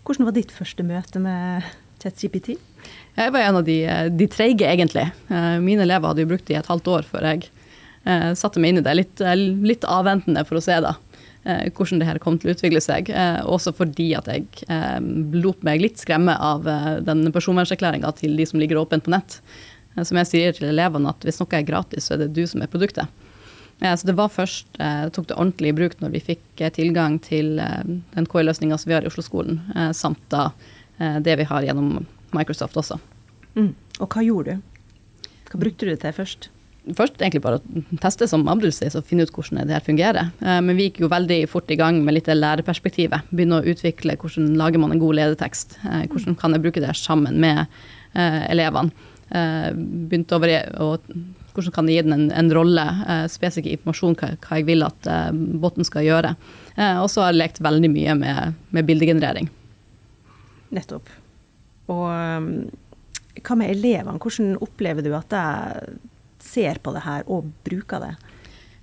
Hvordan 0.04 0.28
var 0.28 0.36
ditt 0.36 0.52
første 0.52 0.84
møte 0.84 1.22
med 1.24 1.72
ChatGPT? 2.02 2.56
Jeg 3.14 3.32
var 3.34 3.44
en 3.44 3.58
av 3.60 3.64
de, 3.64 3.84
eh, 3.84 4.08
de 4.08 4.28
treige, 4.28 4.66
egentlig. 4.66 5.10
Eh, 5.28 5.58
mine 5.60 5.84
elever 5.84 6.08
hadde 6.08 6.24
jo 6.24 6.30
brukt 6.32 6.46
det 6.48 6.56
i 6.56 6.60
et 6.60 6.70
halvt 6.70 6.88
år 6.88 7.08
før 7.08 7.26
jeg 7.28 7.48
eh, 8.06 8.32
satte 8.38 8.60
meg 8.60 8.72
inn 8.72 8.80
i 8.80 8.84
det. 8.86 8.94
Litt, 8.96 9.24
litt 9.62 9.84
avventende 9.84 10.44
for 10.48 10.58
å 10.58 10.64
se 10.64 10.78
da, 10.82 10.96
hvordan 11.42 11.98
det 11.98 12.06
her 12.06 12.20
kom 12.22 12.36
til 12.38 12.52
å 12.52 12.54
utvikle 12.54 12.78
seg. 12.78 13.08
Også 13.50 13.72
fordi 13.74 14.12
at 14.14 14.28
jeg 14.30 14.46
lot 15.34 15.64
meg 15.66 15.80
litt 15.82 15.98
skremme 15.98 16.36
av 16.38 16.68
den 17.02 17.24
personvernerklæringa 17.34 18.12
til 18.14 18.36
de 18.38 18.46
som 18.46 18.62
ligger 18.62 18.78
åpent 18.78 19.02
på 19.02 19.10
nett. 19.10 19.40
som 20.06 20.16
jeg 20.20 20.28
sier 20.30 20.54
til 20.54 20.68
elevene, 20.70 21.10
at 21.10 21.26
hvis 21.26 21.40
noe 21.42 21.58
er 21.58 21.66
gratis, 21.66 22.06
så 22.06 22.14
er 22.14 22.22
det 22.22 22.36
du 22.36 22.46
som 22.46 22.62
er 22.62 22.70
produktet. 22.70 23.10
så 23.82 24.06
det 24.06 24.14
var 24.14 24.30
først, 24.30 24.70
tok 24.78 25.26
det 25.26 25.34
ordentlig 25.34 25.72
i 25.72 25.76
bruk 25.80 25.98
når 25.98 26.14
vi 26.14 26.26
fikk 26.30 26.62
tilgang 26.78 27.18
til 27.18 27.58
den 27.58 28.30
KI-løsninga 28.30 28.78
som 28.78 28.88
vi 28.88 28.94
har 28.94 29.02
i 29.02 29.10
Oslo-skolen, 29.10 29.58
samt 29.98 30.22
da 30.30 30.52
det 30.98 31.34
vi 31.40 31.46
har 31.48 31.64
gjennom 31.64 32.04
Microsoft 32.36 32.76
også. 32.78 32.98
Mm. 33.56 33.72
Og 34.00 34.08
hva 34.12 34.24
gjorde 34.24 34.56
du? 34.56 35.30
Hva 35.50 35.60
brukte 35.60 35.86
du 35.86 35.92
det 35.92 36.00
til 36.04 36.14
først? 36.16 36.50
Først 36.82 37.20
egentlig 37.20 37.44
bare 37.44 37.60
å 37.60 37.98
teste, 38.02 38.26
som 38.26 38.48
Abdul 38.50 38.72
sier, 38.74 38.90
og 38.98 39.06
finne 39.06 39.22
ut 39.22 39.30
hvordan 39.30 39.68
det 39.68 39.76
her 39.76 39.84
fungerer. 39.86 40.32
Eh, 40.42 40.58
men 40.66 40.74
vi 40.74 40.88
gikk 40.88 41.04
jo 41.04 41.10
veldig 41.12 41.44
fort 41.50 41.70
i 41.70 41.78
gang 41.78 42.00
med 42.02 42.16
litt 42.16 42.30
læreperspektivet. 42.32 43.28
Begynne 43.30 43.60
å 43.60 43.68
utvikle 43.70 44.16
hvordan 44.18 44.56
lager 44.58 44.82
man 44.82 44.94
en 44.94 45.02
god 45.02 45.20
ledetekst. 45.20 45.78
Eh, 45.86 46.02
hvordan 46.10 46.38
kan 46.40 46.56
jeg 46.56 46.64
bruke 46.64 46.82
det 46.82 46.96
sammen 46.98 47.38
med 47.42 47.62
eh, 47.62 48.42
elevene. 48.50 49.10
Begynte 49.32 50.36
over 50.36 50.50
å 50.84 50.88
hvordan 51.52 51.72
kan 51.72 51.86
jeg 51.88 52.00
gi 52.00 52.02
den 52.04 52.14
en, 52.16 52.26
en 52.36 52.50
rolle, 52.52 52.82
spesifikk 53.32 53.78
informasjon, 53.78 54.16
hva, 54.20 54.28
hva, 54.40 54.58
jeg 54.58 54.66
vil 54.68 54.84
at 54.84 55.08
botten 55.60 55.88
skal 55.88 56.04
gjøre. 56.04 56.34
og 57.00 57.08
så 57.08 57.22
har 57.22 57.32
jeg 57.32 57.38
lekt 57.40 57.60
veldig 57.64 57.90
mye 57.92 58.16
med, 58.18 58.58
med 58.76 58.88
bildegenerering. 58.88 59.48
Nettopp. 60.72 61.10
Og 61.92 62.06
um, 62.08 62.48
hva 63.40 63.56
med 63.58 63.72
elevene? 63.72 64.20
Hvordan 64.20 64.56
opplever 64.62 65.04
du 65.04 65.12
at 65.16 65.34
jeg 65.34 65.98
ser 66.42 66.80
på 66.82 66.94
det 66.94 67.04
her 67.06 67.26
og 67.30 67.50
bruker 67.66 68.02
det? 68.02 68.14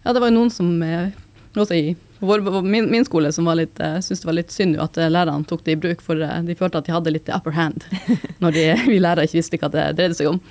Ja, 0.06 0.14
det 0.14 0.22
var 0.22 0.32
jo 0.32 0.38
noen 0.38 0.54
som 0.54 0.72
eh, 0.86 1.12
også 1.56 1.76
i 1.76 1.84
vår, 2.20 2.44
min, 2.64 2.90
min, 2.92 3.06
skole 3.08 3.32
som 3.36 3.48
var 3.48 3.60
litt, 3.60 3.78
uh, 3.80 4.00
syntes 4.04 4.24
det 4.24 4.28
var 4.28 4.38
litt 4.38 4.52
synd 4.52 4.80
at 4.82 4.98
eh, 5.00 5.12
lærerne 5.12 5.48
tok 5.48 5.64
det 5.68 5.78
i 5.78 5.80
bruk, 5.80 6.02
for 6.04 6.20
de 6.20 6.58
følte 6.60 6.82
at 6.82 6.90
de 6.90 6.96
hadde 6.96 7.14
litt 7.14 7.32
upper 7.36 7.56
hand 7.56 7.86
når 8.44 8.58
de, 8.58 8.66
vi 8.90 9.00
lærere 9.00 9.28
ikke 9.28 9.40
visste 9.40 9.62
hva 9.62 9.72
det 9.72 9.88
dreide 10.00 10.18
seg 10.18 10.34
om. 10.34 10.42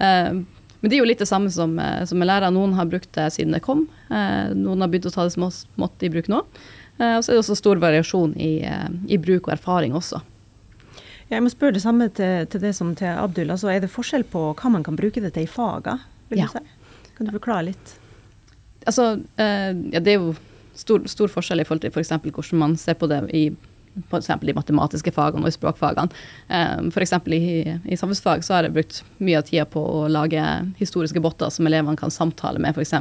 Men 0.00 0.88
det 0.88 0.96
er 0.96 1.02
jo 1.02 1.08
litt 1.10 1.20
det 1.20 1.28
samme 1.28 1.50
som, 1.52 1.74
som 2.08 2.16
med 2.16 2.28
lærere. 2.30 2.48
Noen 2.54 2.72
har 2.72 2.86
brukt 2.88 3.10
det 3.12 3.26
siden 3.34 3.52
det 3.52 3.60
kom. 3.60 3.82
noen 4.08 4.80
har 4.80 4.88
begynt 4.88 5.10
å 5.10 5.12
ta 5.12 5.26
det 5.28 5.34
smått 5.34 6.04
i 6.06 6.08
bruk 6.08 6.30
nå. 6.32 6.38
og 6.40 7.18
så 7.20 7.26
er 7.26 7.34
det 7.34 7.42
også 7.42 7.58
stor 7.58 7.82
variasjon 7.82 8.32
i, 8.40 8.64
i 9.12 9.18
bruk 9.20 9.50
og 9.50 9.58
erfaring 9.58 9.92
også. 9.98 10.22
Jeg 11.30 11.44
må 11.44 11.50
spørre 11.52 11.76
det 11.76 11.84
samme 11.84 12.08
til, 12.10 12.46
til 12.50 12.62
det 12.62 12.74
som 12.74 12.90
til 12.98 13.10
Abdul. 13.12 13.52
Altså, 13.54 13.70
er 13.70 13.82
det 13.84 13.92
forskjell 13.92 14.26
på 14.32 14.50
hva 14.58 14.72
man 14.74 14.84
kan 14.86 14.98
bruke 14.98 15.22
det 15.22 15.32
til 15.36 15.46
i 15.46 15.50
faga? 15.50 15.96
Vil 16.30 16.42
ja. 16.42 16.50
du 16.50 16.58
si? 16.58 17.10
Kan 17.16 17.28
du 17.28 17.34
forklare 17.36 17.68
litt? 17.70 17.96
Altså, 18.88 19.12
eh, 19.38 19.72
ja, 19.94 20.00
det 20.00 20.14
er 20.14 20.18
jo 20.18 20.34
stor, 20.78 21.04
stor, 21.10 21.30
forskjell 21.30 21.62
i 21.62 21.66
forhold 21.68 21.84
til 21.84 21.92
f.eks. 21.92 22.14
For 22.16 22.32
hvordan 22.40 22.62
man 22.64 22.78
ser 22.80 22.98
på 22.98 23.08
det 23.10 23.22
i 23.36 23.44
f.eks. 24.08 24.30
de 24.42 24.54
matematiske 24.54 25.12
fagene 25.14 25.44
og 25.44 25.52
i 25.52 25.54
språkfagene. 25.54 26.20
Eh, 26.48 26.88
f.eks. 26.90 27.14
I, 27.36 27.40
i 27.84 27.98
samfunnsfag 27.98 28.44
så 28.46 28.56
har 28.56 28.66
jeg 28.66 28.74
brukt 28.78 29.00
mye 29.22 29.38
av 29.38 29.46
tida 29.46 29.66
på 29.68 29.82
å 29.82 30.04
lage 30.10 30.42
historiske 30.80 31.22
botter 31.22 31.52
som 31.52 31.68
elevene 31.68 31.98
kan 32.00 32.14
samtale 32.14 32.62
med, 32.62 32.74
f.eks. 32.74 32.96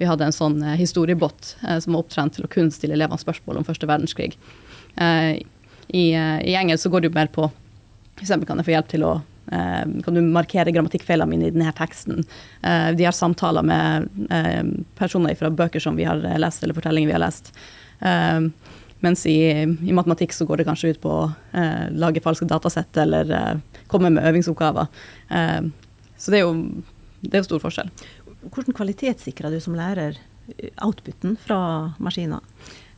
Vi 0.00 0.08
hadde 0.08 0.28
en 0.28 0.36
sånn 0.36 0.60
eh, 0.64 0.76
historiebot 0.80 1.56
eh, 1.62 1.80
som 1.80 1.96
var 1.96 2.04
opptrent 2.04 2.36
til 2.36 2.48
å 2.48 2.52
kun 2.52 2.72
stille 2.74 2.96
elevene 2.98 3.20
spørsmål 3.20 3.60
om 3.60 3.68
første 3.68 3.88
verdenskrig. 3.88 4.34
Eh, 5.00 5.44
i, 5.88 6.14
eh, 6.14 6.40
I, 6.48 6.54
engelsk 6.54 6.82
så 6.82 6.90
går 6.90 7.00
det 7.00 7.10
jo 7.10 7.14
mer 7.14 7.30
på 7.32 7.50
F.eks. 8.16 8.30
kan 8.46 8.60
jeg 8.60 8.66
få 8.66 8.74
hjelp 8.74 8.90
til 8.92 9.06
å 9.06 9.12
eh, 9.52 9.82
Kan 10.04 10.16
du 10.16 10.22
markere 10.22 10.72
grammatikkfeilene 10.74 11.30
mine 11.30 11.48
i 11.48 11.54
denne 11.54 11.74
teksten? 11.76 12.22
Eh, 12.62 12.90
de 12.96 13.08
har 13.08 13.16
samtaler 13.16 13.66
med 13.66 14.08
personer 14.98 15.36
fra 15.38 15.50
bøker 15.50 15.82
som 15.82 15.98
vi 15.98 16.06
har 16.08 16.22
lest, 16.38 16.62
eller 16.62 16.76
fortellinger 16.76 17.12
vi 17.12 17.18
har 17.18 17.24
lest. 17.24 17.52
Mens 19.04 19.22
i, 19.28 19.38
i, 19.64 19.92
matematikk 19.92 20.32
så 20.32 20.46
går 20.48 20.60
det 20.60 20.66
kanskje 20.68 20.94
ut 20.94 21.00
på 21.02 21.12
å 21.12 21.32
lage 21.92 22.22
falske 22.24 22.48
datasett 22.48 22.96
eller 23.02 23.60
komme 23.92 24.10
med 24.14 24.24
øvingsoppgaver. 24.30 24.88
så 26.16 26.32
det 26.32 26.40
er, 26.40 26.46
jo, 26.46 26.82
det 27.20 27.36
er 27.36 27.42
jo 27.42 27.48
stor 27.50 27.62
forskjell. 27.66 27.92
Hvordan 28.48 28.76
kvalitetssikrer 28.76 29.52
du 29.52 29.60
som 29.60 29.76
lærer 29.76 30.16
outputen 30.84 31.36
fra 31.40 31.60
maskiner? 32.02 32.40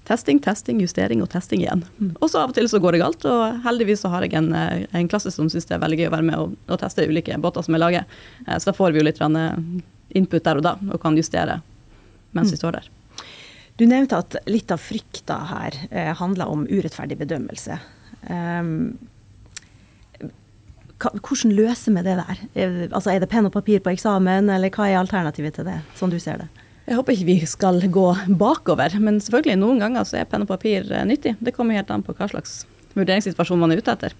Testing, 0.06 0.40
testing, 0.42 0.80
justering 0.80 1.22
og 1.24 1.30
testing 1.32 1.64
igjen. 1.64 1.84
Mm. 1.98 2.12
Og 2.20 2.30
så 2.30 2.42
av 2.42 2.52
og 2.52 2.56
til 2.58 2.68
så 2.70 2.80
går 2.82 2.96
det 2.96 3.02
galt, 3.02 3.26
og 3.26 3.62
heldigvis 3.66 4.04
så 4.04 4.12
har 4.12 4.26
jeg 4.26 4.36
en, 4.38 4.52
eh, 4.54 4.86
en 4.96 5.10
klasse 5.10 5.32
som 5.34 5.50
syns 5.50 5.66
det 5.66 5.76
er 5.76 5.82
veldig 5.82 5.98
gøy 6.00 6.10
å 6.10 6.14
være 6.14 6.28
med 6.28 6.42
og, 6.42 6.54
og 6.70 6.80
teste 6.82 7.08
ulike 7.08 7.38
båter 7.42 7.66
som 7.66 7.76
jeg 7.76 7.82
lager. 7.82 8.06
Eh, 8.46 8.54
så 8.54 8.70
da 8.70 8.76
får 8.76 8.94
vi 8.94 9.02
jo 9.02 9.08
litt 9.08 9.22
eh, 9.22 9.56
input 10.20 10.44
der 10.46 10.62
og 10.62 10.66
da, 10.66 10.76
og 10.92 11.02
kan 11.02 11.18
justere 11.18 11.60
mens 12.36 12.50
mm. 12.50 12.54
vi 12.54 12.60
står 12.60 12.78
der. 12.78 12.88
Du 13.76 13.84
nevnte 13.84 14.22
at 14.22 14.38
litt 14.48 14.72
av 14.72 14.80
frykta 14.80 15.36
her 15.50 15.76
eh, 15.90 16.14
handler 16.16 16.52
om 16.52 16.64
urettferdig 16.70 17.18
bedømmelse. 17.20 17.76
Um, 18.26 18.96
hvordan 20.96 21.52
løser 21.52 21.92
vi 21.92 22.04
det 22.06 22.14
der? 22.16 22.38
Er, 22.54 22.76
altså, 22.88 23.12
er 23.12 23.20
det 23.20 23.28
penn 23.30 23.48
og 23.48 23.52
papir 23.52 23.82
på 23.84 23.92
eksamen, 23.92 24.48
eller 24.52 24.72
hva 24.72 24.88
er 24.88 25.00
alternativet 25.02 25.58
til 25.58 25.68
det, 25.68 25.76
sånn 25.98 26.14
du 26.14 26.16
ser 26.22 26.40
det? 26.40 26.48
Jeg 26.86 27.00
håper 27.00 27.16
ikke 27.16 27.26
vi 27.26 27.40
skal 27.50 27.80
gå 27.90 28.06
bakover, 28.38 28.94
men 29.02 29.18
selvfølgelig 29.18 29.58
noen 29.58 29.82
ganger 29.82 30.06
så 30.06 30.20
er 30.20 30.28
penn 30.30 30.44
og 30.44 30.50
papir 30.52 30.86
eh, 30.86 31.02
nyttig. 31.08 31.34
Det 31.42 31.54
kommer 31.56 31.74
helt 31.74 31.90
an 31.90 32.04
på 32.06 32.14
hva 32.14 32.28
slags 32.30 32.60
vurderingssituasjon 32.94 33.58
man 33.58 33.74
er 33.74 33.82
ute 33.82 33.94
etter. 33.96 34.14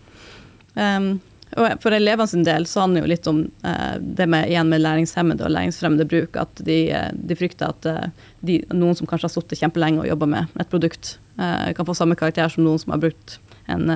Um, 0.75 1.13
og 1.57 1.79
for 1.81 1.95
elevene 1.95 2.27
sin 2.29 2.43
del 2.45 2.67
så 2.67 2.83
handler 2.83 3.05
det 3.05 3.07
jo 3.07 3.13
litt 3.13 3.29
om 3.31 3.39
uh, 3.63 3.95
det 4.03 4.27
med, 4.29 4.51
igjen 4.51 4.73
med 4.73 4.83
læringshemmede 4.83 5.47
og 5.47 5.55
læringsfremmede 5.55 6.09
bruk. 6.11 6.41
At 6.43 6.65
de, 6.67 6.81
eh, 6.91 7.07
de 7.15 7.39
frykter 7.39 7.71
at 7.71 7.87
uh, 7.87 8.27
de, 8.43 8.59
noen 8.75 8.99
som 8.99 9.07
kanskje 9.07 9.31
har 9.31 9.37
sittet 9.37 9.63
kjempelenge 9.63 10.03
og 10.03 10.11
jobba 10.11 10.31
med 10.35 10.59
et 10.59 10.75
produkt, 10.75 11.15
uh, 11.39 11.71
kan 11.71 11.87
få 11.87 11.95
samme 11.95 12.19
karakter 12.19 12.51
som 12.51 12.67
noen 12.67 12.83
som 12.83 12.97
har 12.97 13.05
brukt 13.07 13.39
en 13.71 13.89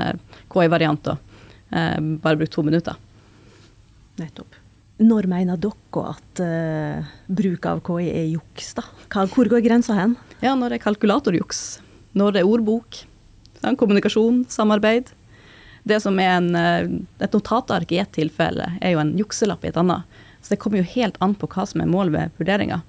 KI-variant 0.51 1.13
og 1.13 1.29
bare 1.71 2.39
brukt 2.41 2.51
to 2.51 2.65
minutter. 2.67 2.97
Nettopp. 4.19 4.60
Når 5.01 5.31
mener 5.33 5.57
dere 5.57 6.03
at 6.11 6.41
uh, 6.45 7.13
bruk 7.33 7.67
av 7.71 7.79
KI 7.87 8.11
er 8.11 8.27
juks, 8.35 8.75
da? 8.77 8.85
Hvor 9.09 9.49
går 9.49 9.63
grensa 9.65 9.97
hen? 9.97 10.19
Ja, 10.45 10.53
når 10.53 10.75
det 10.75 10.81
er 10.81 10.85
kalkulatorjuks. 10.85 11.63
Når 12.21 12.37
det 12.37 12.43
er 12.43 12.51
ordbok. 12.51 12.99
Kommunikasjon, 13.81 14.45
samarbeid. 14.53 15.09
Det 15.89 16.03
som 16.05 16.21
er 16.21 16.35
en, 16.35 16.51
uh, 16.53 16.93
et 17.17 17.33
notatark 17.33 17.97
i 17.97 18.03
ett 18.03 18.13
tilfelle, 18.13 18.75
er 18.85 18.93
jo 18.93 19.01
en 19.01 19.15
jukselapp 19.17 19.65
i 19.65 19.73
et 19.73 19.81
annet. 19.81 20.21
Så 20.45 20.53
det 20.53 20.61
kommer 20.61 20.83
jo 20.83 20.93
helt 20.93 21.17
an 21.25 21.33
på 21.33 21.49
hva 21.49 21.65
som 21.69 21.81
er 21.81 21.89
målet 21.89 22.19
ved 22.19 22.37
vurderinga. 22.43 22.83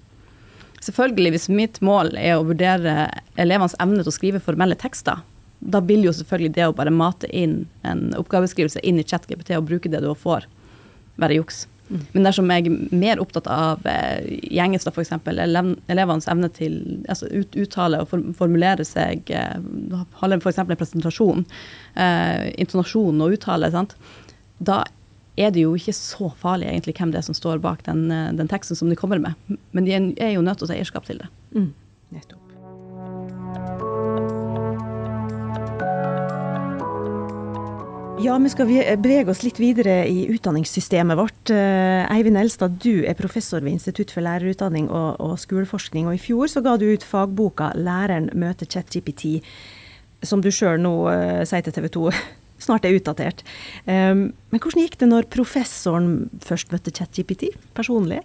Selvfølgelig, 0.84 1.36
hvis 1.36 1.50
mitt 1.54 1.80
mål 1.86 2.16
er 2.20 2.36
å 2.36 2.46
vurdere 2.48 3.08
elevenes 3.40 3.78
evne 3.80 4.02
til 4.02 4.12
å 4.12 4.18
skrive 4.20 4.44
formelle 4.44 4.76
tekster, 4.76 5.24
da 5.62 5.80
vil 5.86 6.08
jo 6.08 6.16
selvfølgelig 6.18 6.56
det 6.58 6.68
å 6.68 6.76
bare 6.76 6.92
mate 6.92 7.30
inn 7.32 7.62
en 7.88 8.10
oppgaveskrivelse 8.18 8.82
inn 8.84 9.00
i 9.00 9.06
ChatGPT 9.06 9.54
og 9.56 9.68
bruke 9.70 9.92
det 9.94 10.02
du 10.04 10.10
får, 10.18 10.48
være 11.22 11.38
juks. 11.38 11.68
Men 12.14 12.24
dersom 12.28 12.50
jeg 12.54 12.68
er 12.70 12.96
mer 12.96 13.20
opptatt 13.20 13.50
av 13.52 13.86
eh, 13.90 14.24
engelsk 14.64 14.88
f.eks. 14.92 15.12
elevenes 15.28 16.30
evne 16.32 16.50
til 16.56 16.78
altså 17.12 17.28
ut, 17.32 17.58
uttale 17.60 18.02
og 18.04 18.14
formulere 18.38 18.86
seg, 18.88 19.28
eh, 19.28 19.60
holde 20.22 20.40
f.eks. 20.40 20.62
en 20.64 20.74
presentasjon, 20.76 21.46
eh, 22.00 22.50
intonasjon 22.62 23.24
og 23.24 23.38
uttale, 23.38 23.72
sant? 23.76 23.98
da 24.62 24.84
er 25.40 25.54
det 25.54 25.64
jo 25.64 25.74
ikke 25.78 25.96
så 25.96 26.30
farlig 26.38 26.70
egentlig 26.70 26.96
hvem 27.00 27.14
det 27.14 27.22
er 27.22 27.28
som 27.30 27.38
står 27.38 27.62
bak 27.64 27.86
den, 27.88 28.06
eh, 28.12 28.32
den 28.38 28.52
teksten 28.52 28.78
som 28.78 28.90
de 28.92 29.00
kommer 29.00 29.22
med. 29.22 29.58
Men 29.72 29.88
de 29.88 29.96
er 29.98 30.36
jo 30.36 30.46
nødt 30.46 30.62
til 30.62 30.68
å 30.68 30.72
ta 30.72 30.78
eierskap 30.78 31.08
til 31.08 31.24
det. 31.24 31.30
Mm. 31.56 31.74
Nettopp. 32.12 32.51
Ja, 38.20 38.36
men 38.38 38.52
skal 38.52 38.68
vi 38.68 38.82
brege 39.00 39.32
oss 39.32 39.42
litt 39.46 39.60
videre 39.62 40.02
i 40.10 40.26
utdanningssystemet 40.34 41.18
vårt. 41.18 41.52
Eh, 41.54 42.04
Eivind 42.12 42.38
Elstad, 42.38 42.76
du 42.84 43.06
er 43.08 43.16
professor 43.16 43.64
ved 43.64 43.72
Institutt 43.78 44.12
for 44.12 44.26
lærerutdanning 44.26 44.90
og, 44.92 45.16
og, 45.24 45.38
skoleforskning. 45.40 46.10
Og 46.10 46.18
i 46.18 46.22
fjor 46.22 46.52
så 46.52 46.62
ga 46.66 46.76
du 46.78 46.90
ut 46.92 47.06
fagboka 47.08 47.72
'Læreren 47.78 48.28
møter 48.36 48.68
ChatGPT', 48.68 49.40
som 50.28 50.44
du 50.44 50.52
sjøl 50.52 50.84
nå 50.84 50.94
uh, 51.08 51.42
sier 51.48 51.64
til 51.66 51.74
TV 51.78 51.88
2 51.96 52.04
snart 52.66 52.86
er 52.86 53.00
utdatert. 53.00 53.42
Um, 53.88 54.30
men 54.52 54.60
hvordan 54.60 54.84
gikk 54.84 55.00
det 55.02 55.10
når 55.10 55.32
professoren 55.32 56.30
først 56.44 56.76
møtte 56.76 56.94
ChatGPT 56.94 57.56
personlig? 57.74 58.22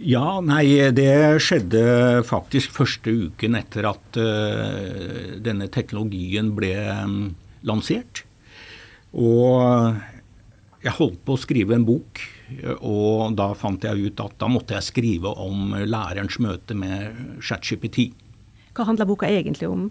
Ja, 0.00 0.40
nei, 0.40 0.90
det 0.90 1.38
skjedde 1.44 2.24
faktisk 2.26 2.72
første 2.74 3.12
uken 3.28 3.54
etter 3.60 3.92
at 3.92 4.18
uh, 4.18 5.38
denne 5.44 5.70
teknologien 5.70 6.50
ble 6.56 6.74
um, 7.04 7.18
lansert. 7.62 8.24
Og 9.12 9.98
jeg 10.82 10.96
holdt 10.98 11.20
på 11.26 11.36
å 11.36 11.40
skrive 11.40 11.76
en 11.76 11.86
bok, 11.86 12.20
og 12.82 13.36
da 13.38 13.52
fant 13.58 13.84
jeg 13.86 14.08
ut 14.08 14.22
at 14.24 14.38
da 14.40 14.48
måtte 14.50 14.74
jeg 14.76 14.88
skrive 14.88 15.32
om 15.40 15.76
lærerens 15.86 16.38
møte 16.42 16.76
med 16.76 17.38
ChatGPT. 17.44 18.10
Hva 18.72 18.88
handler 18.88 19.08
boka 19.08 19.28
egentlig 19.28 19.68
om? 19.70 19.90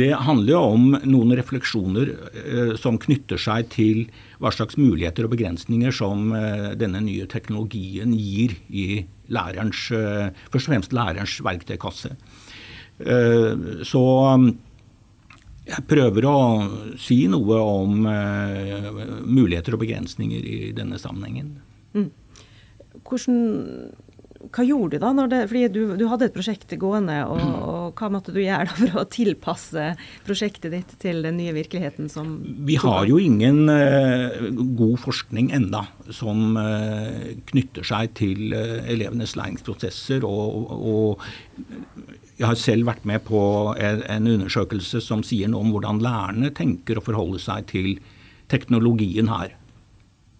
Det 0.00 0.10
handler 0.12 0.52
jo 0.52 0.60
om 0.74 0.84
noen 1.08 1.32
refleksjoner 1.38 2.10
eh, 2.12 2.72
som 2.78 2.98
knytter 3.00 3.40
seg 3.40 3.70
til 3.72 4.02
hva 4.38 4.52
slags 4.54 4.76
muligheter 4.78 5.26
og 5.26 5.32
begrensninger 5.32 5.94
som 5.94 6.34
eh, 6.36 6.74
denne 6.78 7.00
nye 7.02 7.26
teknologien 7.30 8.12
gir 8.14 8.54
i 8.68 9.00
lærerens, 9.32 9.88
eh, 9.96 10.28
først 10.52 10.68
og 10.68 10.74
fremst 10.74 10.94
lærerens 10.94 11.38
verktøykasse. 11.44 12.12
Eh, 12.98 13.82
så 13.88 14.04
jeg 15.68 15.84
prøver 15.88 16.26
å 16.28 16.36
si 17.00 17.22
noe 17.30 17.60
om 17.60 18.08
uh, 18.08 18.90
muligheter 19.24 19.76
og 19.76 19.84
begrensninger 19.84 20.44
i 20.44 20.58
denne 20.76 21.00
sammenhengen. 21.00 21.56
Mm. 21.96 22.10
Hvordan, 23.08 23.36
hva 24.48 24.64
gjorde 24.64 24.96
du 24.96 25.02
da? 25.02 25.26
Det, 25.28 25.42
fordi 25.50 25.68
du, 25.74 25.80
du, 26.00 26.06
hadde 26.08 26.28
et 26.28 26.34
prosjekt 26.36 26.72
gående, 26.80 27.18
og, 27.28 27.42
og, 27.68 28.00
hva 28.00 28.10
måtte 28.12 28.32
du 28.32 28.40
gjøre 28.40 28.72
for 28.78 29.02
å 29.02 29.06
tilpasse 29.12 29.90
prosjektet 30.26 30.72
ditt 30.72 30.96
til 31.02 31.20
den 31.26 31.36
nye 31.40 31.54
virkeligheten 31.56 32.08
som 32.12 32.38
Vi 32.68 32.78
har 32.80 33.08
jo 33.10 33.20
ingen 33.20 33.68
uh, 33.68 34.48
god 34.78 34.96
forskning 35.04 35.52
enda 35.58 35.84
som 36.08 36.56
uh, 36.56 37.28
knytter 37.52 37.84
seg 37.92 38.16
til 38.18 38.56
elevenes 38.56 39.36
læringsprosesser 39.36 40.24
og, 40.24 40.72
og 40.78 41.97
jeg 42.38 42.46
har 42.46 42.58
selv 42.58 42.86
vært 42.86 43.06
med 43.08 43.24
på 43.26 43.40
en 43.76 44.28
undersøkelse 44.30 45.02
som 45.02 45.24
sier 45.26 45.50
noe 45.50 45.66
om 45.66 45.72
hvordan 45.74 46.02
lærerne 46.02 46.52
tenker 46.54 46.98
å 46.98 47.04
forholde 47.04 47.40
seg 47.42 47.66
til 47.72 47.96
teknologien 48.48 49.30
her. 49.30 49.56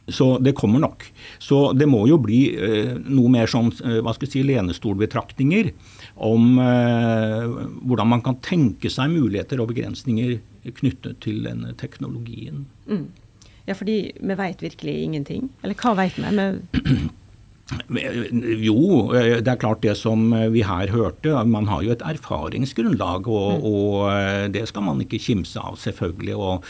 Så 0.09 0.39
det 0.41 0.55
kommer 0.57 0.81
nok. 0.81 1.05
Så 1.39 1.73
det 1.77 1.89
må 1.91 2.07
jo 2.09 2.17
bli 2.23 2.41
eh, 2.57 2.95
noe 2.97 3.29
mer 3.33 3.51
som 3.51 3.69
eh, 3.69 3.99
hva 4.01 4.15
skal 4.17 4.29
jeg 4.29 4.35
si, 4.39 4.45
lenestolbetraktninger 4.49 5.69
om 6.25 6.57
eh, 6.63 7.45
hvordan 7.83 8.13
man 8.15 8.25
kan 8.25 8.39
tenke 8.45 8.89
seg 8.93 9.13
muligheter 9.13 9.61
og 9.61 9.69
begrensninger 9.75 10.39
knyttet 10.81 11.21
til 11.25 11.43
denne 11.45 11.75
teknologien. 11.81 12.65
Mm. 12.89 13.09
Ja, 13.69 13.77
fordi 13.77 13.99
vi 14.17 14.39
vet 14.41 14.65
virkelig 14.65 14.97
ingenting. 15.05 15.51
Eller 15.61 15.77
hva 15.77 15.93
vet 15.99 16.17
vi? 16.17 16.49
Jo, 17.69 19.11
det 19.13 19.51
er 19.51 19.59
klart 19.61 19.83
det 19.85 19.93
som 20.01 20.31
vi 20.55 20.63
her 20.65 20.89
hørte. 20.89 21.35
Man 21.45 21.69
har 21.69 21.83
jo 21.85 21.93
et 21.93 22.05
erfaringsgrunnlag, 22.07 23.29
og, 23.29 23.59
mm. 23.59 23.67
og 23.69 23.97
eh, 24.13 24.45
det 24.55 24.65
skal 24.71 24.87
man 24.87 25.03
ikke 25.05 25.21
kimse 25.21 25.61
av, 25.61 25.77
selvfølgelig. 25.77 26.37
Og 26.39 26.65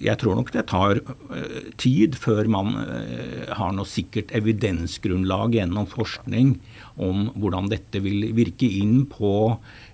jeg 0.00 0.16
tror 0.22 0.38
nok 0.38 0.52
det 0.54 0.64
tar 0.72 1.02
eh, 1.02 1.68
tid 1.80 2.16
før 2.20 2.48
man 2.52 2.72
eh, 2.80 3.52
har 3.52 3.76
noe 3.76 3.88
sikkert 3.88 4.32
evidensgrunnlag 4.36 5.58
gjennom 5.58 5.90
forskning 5.90 6.56
om 7.02 7.28
hvordan 7.36 7.68
dette 7.72 8.00
vil 8.04 8.30
virke 8.36 8.68
inn 8.68 9.04
på 9.10 9.34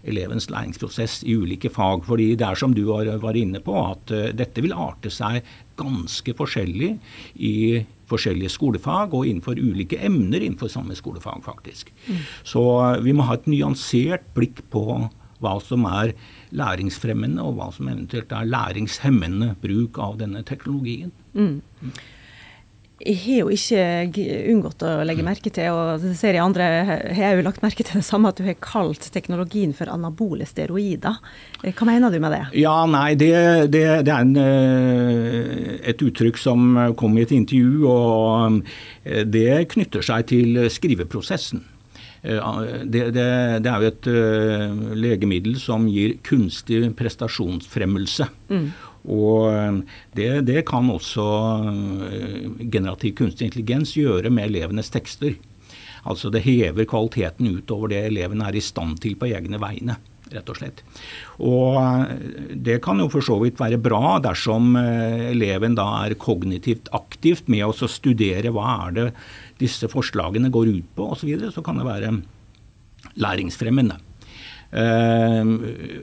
elevens 0.08 0.48
læringsprosess 0.52 1.22
i 1.28 1.36
ulike 1.38 1.70
fag. 1.72 2.02
Fordi 2.08 2.32
det 2.38 2.48
er 2.48 2.58
som 2.58 2.74
du 2.76 2.84
var 2.88 3.36
inne 3.36 3.62
på, 3.64 3.76
at 3.92 4.12
dette 4.36 4.64
vil 4.64 4.76
arte 4.76 5.12
seg 5.12 5.46
ganske 5.78 6.34
forskjellig 6.36 6.92
i 7.44 7.54
forskjellige 8.08 8.52
skolefag 8.52 9.14
og 9.14 9.28
innenfor 9.28 9.60
ulike 9.60 10.00
emner 10.04 10.42
innenfor 10.42 10.70
samme 10.72 10.96
skolefag, 10.98 11.42
faktisk. 11.46 11.92
Mm. 12.08 12.20
Så 12.46 12.64
eh, 12.82 13.00
vi 13.04 13.14
må 13.16 13.26
ha 13.28 13.38
et 13.38 13.48
nyansert 13.50 14.28
blikk 14.36 14.64
på 14.72 14.84
hva 15.38 15.54
som 15.62 15.84
er 15.86 16.14
læringsfremmende, 16.58 17.44
og 17.44 17.58
hva 17.58 17.68
som 17.74 17.90
eventuelt 17.90 18.32
er 18.34 18.48
læringshemmende 18.48 19.52
bruk 19.62 20.00
av 20.02 20.16
denne 20.22 20.42
teknologien. 20.46 21.12
Mm. 21.36 21.60
Jeg 22.98 23.14
har 23.22 23.44
jo 23.44 23.52
ikke 23.54 23.82
unngått 24.50 24.82
å 24.82 24.88
legge 25.06 25.22
merke 25.22 25.52
til, 25.54 25.70
og 25.70 26.02
ser 26.18 26.34
jeg 26.34 26.42
andre 26.42 26.66
har 27.14 27.36
jo 27.38 27.44
lagt 27.46 27.62
merke 27.62 27.84
til 27.86 28.00
det 28.00 28.06
samme, 28.06 28.32
at 28.32 28.40
du 28.40 28.46
har 28.48 28.58
kalt 28.58 29.06
teknologien 29.14 29.70
for 29.76 29.90
anabole 29.92 30.46
steroider. 30.48 31.20
Hva 31.62 31.86
mener 31.86 32.10
du 32.10 32.18
med 32.18 32.34
det? 32.34 32.42
Ja, 32.58 32.74
nei, 32.90 33.14
Det, 33.14 33.30
det, 33.70 33.84
det 34.08 34.14
er 34.14 34.26
en, 34.26 34.34
eh, 34.42 35.78
et 35.92 36.02
uttrykk 36.02 36.42
som 36.42 36.74
kom 36.98 37.14
i 37.18 37.22
et 37.22 37.34
intervju, 37.38 37.86
og 37.86 38.62
eh, 39.06 39.22
det 39.22 39.68
knytter 39.76 40.02
seg 40.02 40.26
til 40.34 40.64
skriveprosessen. 40.66 41.62
Eh, 42.26 42.58
det, 42.82 43.04
det, 43.14 43.28
det, 43.62 43.70
er 43.70 43.78
jo 43.78 43.92
et 43.92 44.10
legemiddel 45.06 45.54
som 45.62 45.86
gir 45.86 46.18
kunstig 46.26 46.82
prestasjonsfremmelse. 46.98 48.26
Mm. 48.50 48.70
Og 49.06 49.48
eh, 49.52 49.80
det, 50.16 50.28
det 50.48 50.64
kan 50.68 50.90
også 50.90 51.26
eh, 51.70 52.66
generativ 52.72 53.14
kunstig 53.20 53.48
intelligens 53.48 53.94
gjøre 53.96 54.32
med 54.32 54.50
elevenes 54.50 54.90
tekster. 54.90 55.36
Altså 56.08 56.30
det 56.32 56.44
hever 56.46 56.86
kvaliteten 56.88 57.50
utover 57.58 57.92
det 57.92 58.04
eleven 58.08 58.42
er 58.44 58.56
i 58.56 58.64
stand 58.64 58.98
til 59.04 59.18
på 59.18 59.30
egne 59.30 59.60
vegne. 59.60 59.98
rett 60.28 60.50
og 60.52 60.58
slett. 60.58 60.82
Og 61.40 61.78
eh, 61.80 62.56
Det 62.68 62.80
kan 62.84 62.98
jo 63.00 63.08
for 63.08 63.24
så 63.24 63.38
vidt 63.40 63.60
være 63.60 63.80
bra 63.80 64.18
dersom 64.20 64.76
eleven 64.76 65.74
da 65.78 66.04
er 66.04 66.18
kognitivt 66.18 66.90
aktivt 66.92 67.48
med 67.48 67.64
å 67.64 67.72
studere 67.72 68.52
hva 68.52 68.88
er 68.88 68.92
det 68.98 69.06
disse 69.58 69.88
forslagene 69.88 70.50
går 70.50 70.74
ut 70.74 70.90
på 70.94 71.12
osv. 71.12 71.20
Så, 71.20 71.30
videre, 71.30 71.52
så 71.54 71.62
kan 71.62 71.78
det 71.78 71.86
være 71.88 72.12
læringsfremmende. 73.18 73.96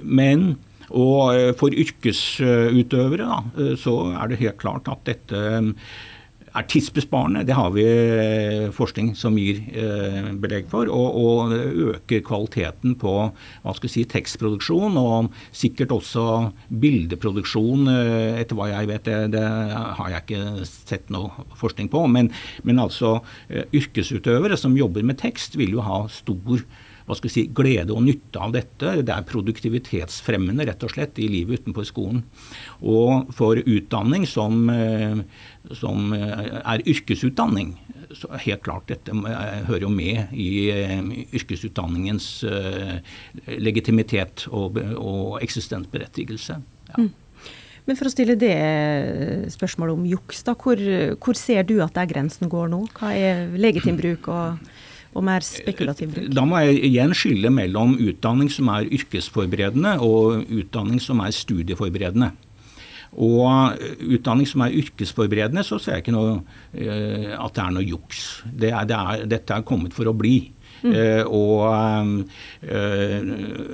Men 0.01 0.55
og 0.93 1.35
eh, 1.35 1.53
for 1.57 1.73
yrkesutøvere 1.73 3.29
da, 3.29 3.39
eh, 3.61 3.77
så 3.79 3.95
er 4.13 4.29
det 4.29 4.41
helt 4.43 4.59
klart 4.61 4.91
at 4.91 5.05
dette 5.07 5.39
eh, 5.39 5.71
er 6.55 6.67
tidsbesparende. 6.71 7.41
Det 7.43 7.55
har 7.57 7.73
vi 7.75 7.83
forskning 8.71 9.09
som 9.19 9.35
gir 9.35 9.57
belegg 10.39 10.69
for. 10.71 10.87
Og, 10.87 11.17
og 11.19 11.51
øker 11.91 12.21
kvaliteten 12.23 12.93
på 12.95 13.15
hva 13.25 13.73
skal 13.75 13.91
si, 13.91 14.05
tekstproduksjon 14.07 14.95
og 14.95 15.35
sikkert 15.51 15.91
også 15.91 16.23
bildeproduksjon, 16.71 17.91
etter 18.39 18.55
hva 18.55 18.69
jeg 18.71 18.87
vet. 18.87 19.03
Det, 19.03 19.17
det 19.35 19.43
har 19.43 20.13
jeg 20.13 20.23
ikke 20.23 20.69
sett 20.69 21.11
noe 21.11 21.43
forskning 21.59 21.91
på. 21.91 22.05
Men, 22.07 22.31
men 22.63 22.79
altså 22.79 23.17
yrkesutøvere 23.51 24.55
som 24.55 24.79
jobber 24.79 25.03
med 25.03 25.19
tekst, 25.19 25.59
vil 25.59 25.75
jo 25.75 25.83
ha 25.83 26.05
stor 26.07 26.63
hva 27.05 27.15
skal 27.17 27.31
si, 27.31 27.45
glede 27.53 27.93
og 27.93 28.03
nytte 28.05 28.41
av 28.41 28.53
dette. 28.55 28.95
Det 29.05 29.13
er 29.13 29.27
produktivitetsfremmende 29.29 30.65
rett 30.65 30.85
og 30.85 30.93
slett 30.95 31.19
i 31.21 31.27
livet 31.29 31.61
utenfor 31.61 31.85
skolen. 31.87 32.23
Og 32.81 33.29
for 33.37 33.61
utdanning 33.61 34.25
som, 34.29 34.69
eh, 34.73 35.19
som 35.77 36.13
eh, 36.17 36.61
er 36.61 36.85
yrkesutdanning, 36.85 37.75
så 38.15 38.29
helt 38.45 38.63
klart 38.65 38.89
dette 38.89 39.13
hører 39.13 39.85
jo 39.85 39.91
med 39.91 40.33
i 40.33 40.71
eh, 40.73 40.97
yrkesutdanningens 41.35 42.29
legitimitet 43.45 44.47
og, 44.49 44.79
og 44.97 45.37
eksistensberettigelse. 45.45 46.57
Ja. 46.89 46.97
Mm. 47.05 47.13
Men 47.85 47.97
for 47.99 48.09
å 48.09 48.09
stille 48.09 48.33
det 48.33 48.55
spørsmålet 49.53 49.93
om 49.93 50.05
juks, 50.09 50.39
da, 50.47 50.55
hvor, 50.57 50.79
hvor 51.21 51.37
ser 51.37 51.67
du 51.69 51.75
at 51.85 51.93
der 51.93 52.09
grensen 52.09 52.49
går 52.49 52.71
nå? 52.71 52.79
Hva 52.97 53.11
er 53.13 53.43
legitim 53.61 53.99
bruk 53.99 54.25
og 54.33 54.57
og 55.15 55.23
mer 55.23 55.45
spekulativ 55.45 56.11
bruk? 56.11 56.31
Da 56.35 56.43
må 56.47 56.59
jeg 56.63 56.81
igjen 56.89 57.15
skille 57.15 57.51
mellom 57.53 57.95
utdanning 58.03 58.51
som 58.51 58.71
er 58.73 58.89
yrkesforberedende 58.93 59.95
og 60.03 60.43
utdanning 60.51 60.99
som 61.03 61.23
er 61.23 61.35
studieforberedende. 61.35 62.33
Og 63.15 63.79
utdanning 64.03 64.47
som 64.49 64.65
er 64.65 64.75
yrkesforberedende, 64.75 65.63
så 65.63 65.79
ser 65.79 65.97
jeg 65.97 66.05
ikke 66.05 66.15
noe, 66.17 66.41
uh, 66.41 67.31
at 67.39 67.55
det 67.55 67.63
er 67.63 67.73
noe 67.77 67.85
juks. 67.87 68.25
Det 68.43 68.73
er, 68.73 68.89
det 68.89 68.97
er, 68.99 69.25
dette 69.37 69.55
er 69.55 69.67
kommet 69.67 69.95
for 69.95 70.11
å 70.11 70.15
bli. 70.17 70.35
Mm. 70.83 70.91
Uh, 70.91 71.23
og 71.31 71.61
uh, 72.67 73.29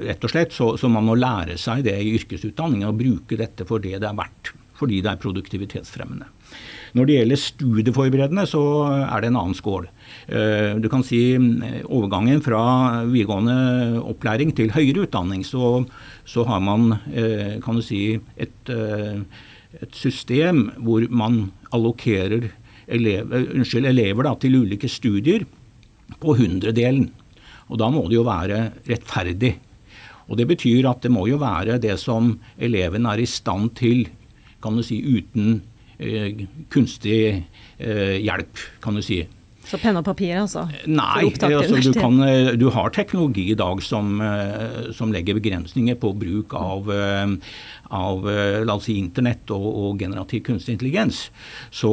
rett 0.06 0.28
og 0.28 0.32
slett 0.32 0.54
så, 0.54 0.76
så 0.78 0.92
man 0.94 1.08
må 1.10 1.18
lære 1.18 1.58
seg 1.60 1.82
det 1.90 1.98
i 2.04 2.14
yrkesutdanningen 2.20 2.92
og 2.92 3.02
bruke 3.02 3.40
dette 3.40 3.66
for 3.68 3.82
det 3.82 3.98
det 4.04 4.12
er 4.12 4.20
verdt. 4.20 4.54
Fordi 4.78 5.02
det 5.02 5.10
er 5.10 5.22
produktivitetsfremmende. 5.22 6.30
Når 6.98 7.08
det 7.08 7.18
gjelder 7.18 7.40
studieforberedende, 7.40 8.46
så 8.50 8.62
er 8.92 9.22
det 9.24 9.32
en 9.32 9.40
annen 9.40 9.58
skål. 9.58 9.88
Eh, 10.32 10.78
du 10.80 10.88
kan 10.88 11.04
si 11.04 11.34
eh, 11.36 11.82
overgangen 11.92 12.40
fra 12.46 12.62
videregående 13.04 14.00
opplæring 14.00 14.54
til 14.56 14.72
høyere 14.72 15.04
utdanning, 15.04 15.44
så, 15.44 15.82
så 16.24 16.46
har 16.48 16.62
man 16.64 16.94
eh, 17.12 17.58
kan 17.64 17.76
du 17.76 17.84
si, 17.84 18.16
et, 18.40 18.72
et 18.72 19.98
system 19.98 20.70
hvor 20.80 21.04
man 21.12 21.50
allokerer 21.76 22.48
elever, 22.92 23.50
unnskyld, 23.58 23.90
elever 23.92 24.28
da, 24.28 24.36
til 24.40 24.62
ulike 24.64 24.88
studier 24.92 25.44
på 26.22 26.38
hundredelen. 26.40 27.10
Og 27.72 27.80
da 27.80 27.92
må 27.92 28.06
det 28.08 28.20
jo 28.20 28.28
være 28.28 28.64
rettferdig. 28.88 29.56
Og 30.32 30.38
Det 30.40 30.48
betyr 30.48 30.88
at 30.88 31.04
det 31.04 31.12
må 31.12 31.26
jo 31.28 31.42
være 31.42 31.80
det 31.82 31.98
som 32.00 32.38
eleven 32.56 33.08
er 33.10 33.20
i 33.20 33.28
stand 33.28 33.74
til, 33.76 34.06
kan 34.64 34.78
du 34.78 34.84
si, 34.86 35.02
uten 35.04 35.60
eh, 36.00 36.48
kunstig 36.72 37.22
eh, 37.36 38.18
hjelp, 38.24 38.64
kan 38.84 38.96
du 38.96 39.04
si. 39.04 39.26
Så 39.68 39.78
penn 39.82 40.00
og 40.00 40.06
papir, 40.08 40.34
altså? 40.42 40.66
Nei, 40.90 41.28
altså, 41.28 41.78
du, 41.80 41.92
kan, 41.96 42.18
du, 42.60 42.68
har 42.74 42.94
teknologi 42.96 43.46
i 43.54 43.58
dag 43.58 43.84
som, 43.86 44.18
som 44.98 45.14
legger 45.14 45.38
begrensninger 45.38 45.96
på 46.02 46.12
bruk 46.18 46.56
av, 46.58 46.90
av 47.94 48.26
la 48.66 48.76
oss 48.76 48.88
si, 48.90 48.98
internett 49.00 49.54
og, 49.54 49.68
og, 49.70 50.02
generativ 50.02 50.44
kunstig 50.50 50.76
intelligens. 50.76 51.22
Så 51.70 51.92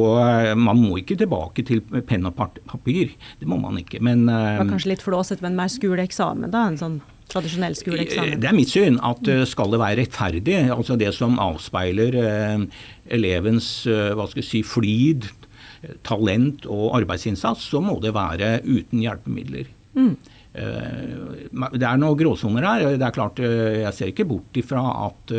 man 0.57 0.81
må 0.81 0.97
ikke 1.03 1.19
tilbake 1.21 1.63
til 1.69 1.83
penn 2.09 2.27
og 2.27 2.35
papir. 2.35 3.13
Det 3.39 3.47
må 3.47 3.61
man 3.61 3.79
ikke. 3.79 4.01
Men, 4.03 4.25
det 4.25 4.41
var 4.63 4.73
kanskje 4.73 4.95
litt 4.95 5.05
flåsete, 5.05 5.45
men 5.45 5.55
mer 5.59 5.71
skoleeksamen, 5.71 6.49
da? 6.51 6.65
en 6.73 6.81
sånn 6.81 6.99
tradisjonell 7.29 7.77
skoleeksamen? 7.77 8.39
Det 8.41 8.49
er 8.49 8.57
mitt 8.57 8.71
syn 8.71 8.99
at 9.05 9.29
eh, 9.29 9.45
skal 9.49 9.73
det 9.73 9.81
være 9.81 10.01
rettferdig, 10.03 10.57
altså 10.73 10.97
det 10.99 11.11
som 11.17 11.37
avspeiler 11.41 12.17
eh, 12.23 12.65
elevens 13.17 13.69
eh, 13.89 14.11
hva 14.17 14.27
skal 14.29 14.43
jeg 14.43 14.49
si, 14.49 14.63
flid, 14.65 15.29
talent 16.05 16.67
og 16.69 16.95
arbeidsinnsats, 16.99 17.69
så 17.71 17.81
må 17.83 17.99
det 18.03 18.15
være 18.15 18.59
uten 18.67 19.03
hjelpemidler. 19.03 19.69
Mm. 19.97 20.13
Det 20.53 21.85
er 21.85 21.99
noen 22.01 22.17
gråsoner 22.17 22.65
her. 22.65 22.85
Det 22.97 23.05
er 23.05 23.13
klart, 23.13 23.39
Jeg 23.39 23.93
ser 23.95 24.09
ikke 24.11 24.25
bort 24.27 24.57
ifra 24.57 24.81
at 25.05 25.33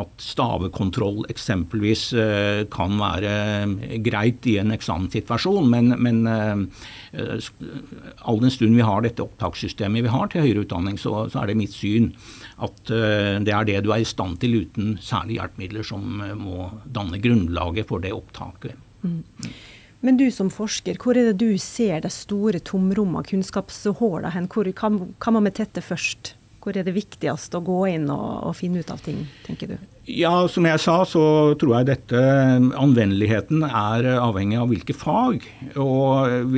at 0.00 0.22
stavekontroll 0.22 1.26
eksempelvis 1.32 2.04
eh, 2.16 2.62
kan 2.72 2.94
være 3.00 3.32
eh, 3.32 3.96
greit 4.04 4.46
i 4.48 4.56
en 4.62 4.72
eksamenssituasjon, 4.74 5.68
men, 5.68 5.92
men 6.00 6.22
eh, 6.30 7.50
all 8.24 8.40
den 8.42 8.54
stund 8.54 8.78
vi 8.78 8.86
har 8.86 9.04
dette 9.04 9.24
opptakssystemet 9.24 10.06
vi 10.06 10.14
har 10.14 10.30
til 10.32 10.46
høyere 10.46 10.64
utdanning, 10.64 10.96
så, 11.00 11.26
så, 11.32 11.42
er 11.42 11.52
det 11.52 11.58
mitt 11.60 11.76
syn 11.76 12.12
at 12.62 12.78
det 12.86 13.52
er 13.52 13.66
det 13.66 13.80
du 13.82 13.90
er 13.90 14.04
i 14.04 14.06
stand 14.06 14.38
til 14.40 14.60
uten 14.62 14.94
særlige 15.02 15.40
hjelpemidler 15.40 15.86
som 15.86 16.22
må 16.38 16.68
danne 16.86 17.18
grunnlaget 17.22 17.88
for 17.88 18.04
det 18.04 18.12
opptaket. 18.14 18.78
Men 20.02 20.18
du 20.18 20.26
som 20.34 20.50
forsker, 20.50 20.98
hvor 20.98 21.18
er 21.18 21.30
det 21.30 21.38
du 21.38 21.58
ser 21.62 22.02
det 22.02 22.10
store 22.14 22.58
tomrommet, 22.58 23.28
kunnskapshullene 23.30 24.32
hen? 24.34 24.48
Hvor 24.50 24.70
kan, 24.74 25.00
kan 25.22 25.36
man 25.36 25.46
med 25.46 25.54
tette 25.58 25.84
først? 25.84 26.34
Hvor 26.62 26.76
er 26.78 26.86
det 26.86 26.94
viktigst 26.96 27.54
å 27.54 27.62
gå 27.62 27.80
inn 27.90 28.08
og, 28.10 28.28
og 28.48 28.56
finne 28.58 28.82
ut 28.82 28.90
av 28.90 29.02
ting, 29.02 29.24
tenker 29.46 29.74
du? 29.74 29.91
Ja, 30.02 30.48
som 30.50 30.64
jeg 30.66 30.80
sa, 30.82 30.96
så 31.06 31.20
tror 31.60 31.76
jeg 31.76 31.86
dette 31.92 32.18
anvendeligheten 32.74 33.60
er 33.62 34.08
avhengig 34.16 34.56
av 34.58 34.72
hvilke 34.72 34.96
fag. 34.98 35.44
Og 35.78 36.48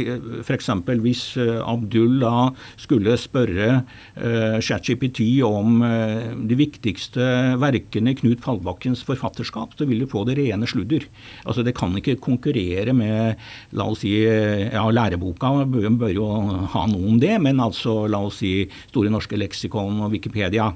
f.eks. 0.41 0.71
hvis 1.05 1.25
eh, 1.43 1.59
Abdul 1.61 2.23
da 2.23 2.47
skulle 2.81 3.19
spørre 3.21 3.67
uh, 3.83 4.57
ChatGPT 4.65 5.21
om 5.45 5.85
uh, 5.85 6.33
de 6.41 6.57
viktigste 6.57 7.27
verkene 7.61 8.15
i 8.15 8.19
Knut 8.23 8.41
Fallbakkens 8.47 9.05
forfatterskap, 9.05 9.77
så 9.77 9.85
vil 9.93 10.01
du 10.01 10.09
få 10.09 10.25
det 10.25 10.39
rene 10.41 10.65
sludder. 10.65 11.05
Altså 11.45 11.67
Det 11.69 11.77
kan 11.77 11.93
ikke 12.01 12.17
konkurrere 12.25 12.97
med 12.97 13.37
la 13.77 13.91
oss 13.93 14.07
si, 14.07 14.15
ja, 14.25 14.87
læreboka 14.89 15.53
bør 15.69 16.17
jo 16.17 16.33
ha 16.73 16.89
noe 16.89 17.13
om 17.13 17.21
det, 17.21 17.37
men 17.45 17.61
altså 17.61 18.07
la 18.09 18.25
oss 18.25 18.41
si 18.41 18.57
Store 18.89 19.13
norske 19.13 19.37
leksikon 19.37 20.01
og 20.01 20.17
Wikipedia. 20.17 20.73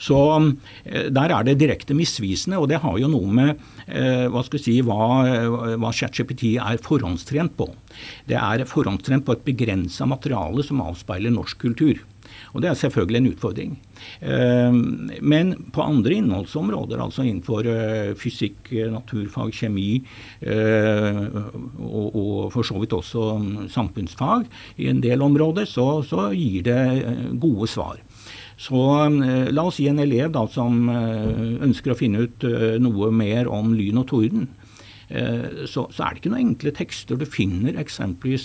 Så 0.00 0.18
eh, 0.84 1.08
der 1.12 1.34
er 1.34 1.46
det 1.46 1.58
direkte 1.60 1.96
misvisende, 1.96 2.60
og 2.60 2.70
det 2.72 2.80
har 2.82 2.98
jo 3.00 3.10
noe 3.12 3.40
med 3.40 3.50
eh, 3.86 4.26
hva 4.32 4.44
skal 4.46 4.62
si, 4.62 4.78
hva, 4.86 5.76
hva 5.76 5.92
ChatGPT 5.94 6.54
er 6.56 6.80
forhåndstrent 6.84 7.56
på. 7.58 7.68
Det 8.30 8.38
er 8.40 8.68
forhåndstrent 8.68 9.26
på 9.26 9.36
et 9.36 9.44
begrensa 9.46 10.08
materiale 10.08 10.64
som 10.66 10.80
avspeiler 10.86 11.34
norsk 11.34 11.60
kultur. 11.68 12.00
Og 12.54 12.62
Det 12.62 12.70
er 12.70 12.78
selvfølgelig 12.78 13.18
en 13.20 13.28
utfordring. 13.30 13.72
Eh, 14.24 14.76
men 15.20 15.52
på 15.74 15.84
andre 15.84 16.16
innholdsområder, 16.16 17.02
altså 17.02 17.26
innenfor 17.26 17.68
fysikk, 18.18 18.72
naturfag, 18.94 19.52
kjemi 19.54 20.00
og 21.84 22.48
for 22.54 22.66
så 22.66 22.80
vidt 22.80 22.96
også 22.96 23.26
samfunnsfag 23.70 24.48
i 24.80 24.88
en 24.90 25.02
del 25.04 25.22
områder, 25.22 25.68
så, 25.68 26.00
så 26.06 26.30
gir 26.32 26.64
det 26.70 26.80
gode 27.42 27.68
svar. 27.70 28.00
Så 28.60 28.80
eh, 29.08 29.48
la 29.54 29.64
oss 29.64 29.78
si 29.80 29.88
en 29.88 30.00
elev 30.02 30.32
da, 30.36 30.44
som 30.52 30.88
eh, 30.92 31.60
ønsker 31.64 31.94
å 31.94 31.98
finne 31.98 32.26
ut 32.26 32.44
eh, 32.44 32.76
noe 32.82 33.08
mer 33.14 33.48
om 33.48 33.72
lyn 33.76 34.02
og 34.02 34.10
torden. 34.12 34.50
Så, 35.10 35.88
så, 35.90 36.04
er 36.04 36.12
det 36.14 36.20
ikke 36.20 36.30
noen 36.30 36.52
enkle 36.52 36.70
tekster 36.70 37.16
du 37.18 37.24
finner 37.26 37.74
eksempelvis 37.82 38.44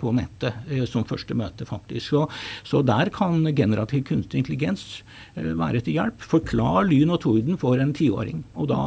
på 0.00 0.10
nettet 0.16 0.72
som 0.90 1.04
første 1.06 1.36
møte, 1.38 1.62
faktisk. 1.62 2.08
Så, 2.08 2.22
så 2.66 2.80
der 2.82 3.12
kan 3.14 3.46
generativ 3.54 4.02
kunstig 4.08 4.40
intelligens 4.40 4.82
være 5.36 5.78
til 5.86 6.00
hjelp. 6.00 6.26
Forklar 6.26 6.88
lyn 6.88 7.14
og 7.14 7.20
torden 7.22 7.60
for 7.62 7.78
en 7.78 7.94
tiåring. 7.94 8.42
Og 8.58 8.72
da 8.72 8.82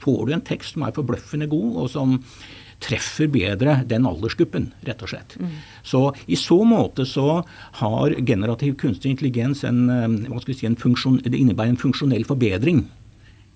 får 0.00 0.24
du 0.24 0.32
en 0.38 0.46
tekst 0.48 0.78
som 0.78 0.88
er 0.88 0.96
forbløffende 0.96 1.50
god, 1.52 1.76
og 1.82 1.92
som 1.92 2.16
treffer 2.84 3.30
bedre 3.32 3.80
den 3.90 4.06
aldersgruppen, 4.06 4.70
rett 4.86 5.02
og 5.02 5.10
slett. 5.12 5.36
Mm. 5.40 5.54
Så 5.86 6.02
i 6.30 6.38
så 6.38 6.60
måte 6.68 7.06
så 7.08 7.42
har 7.80 8.14
generativ 8.26 8.76
kunstig 8.80 9.14
intelligens 9.14 9.64
en, 9.66 9.88
eh, 9.90 10.06
hva 10.28 10.40
skal 10.42 10.54
vi 10.54 10.58
si, 10.60 10.68
en 10.70 10.78
funksjon, 10.78 11.20
det 11.24 11.34
innebærer 11.38 11.74
en 11.74 11.80
funksjonell 11.80 12.26
forbedring 12.28 12.84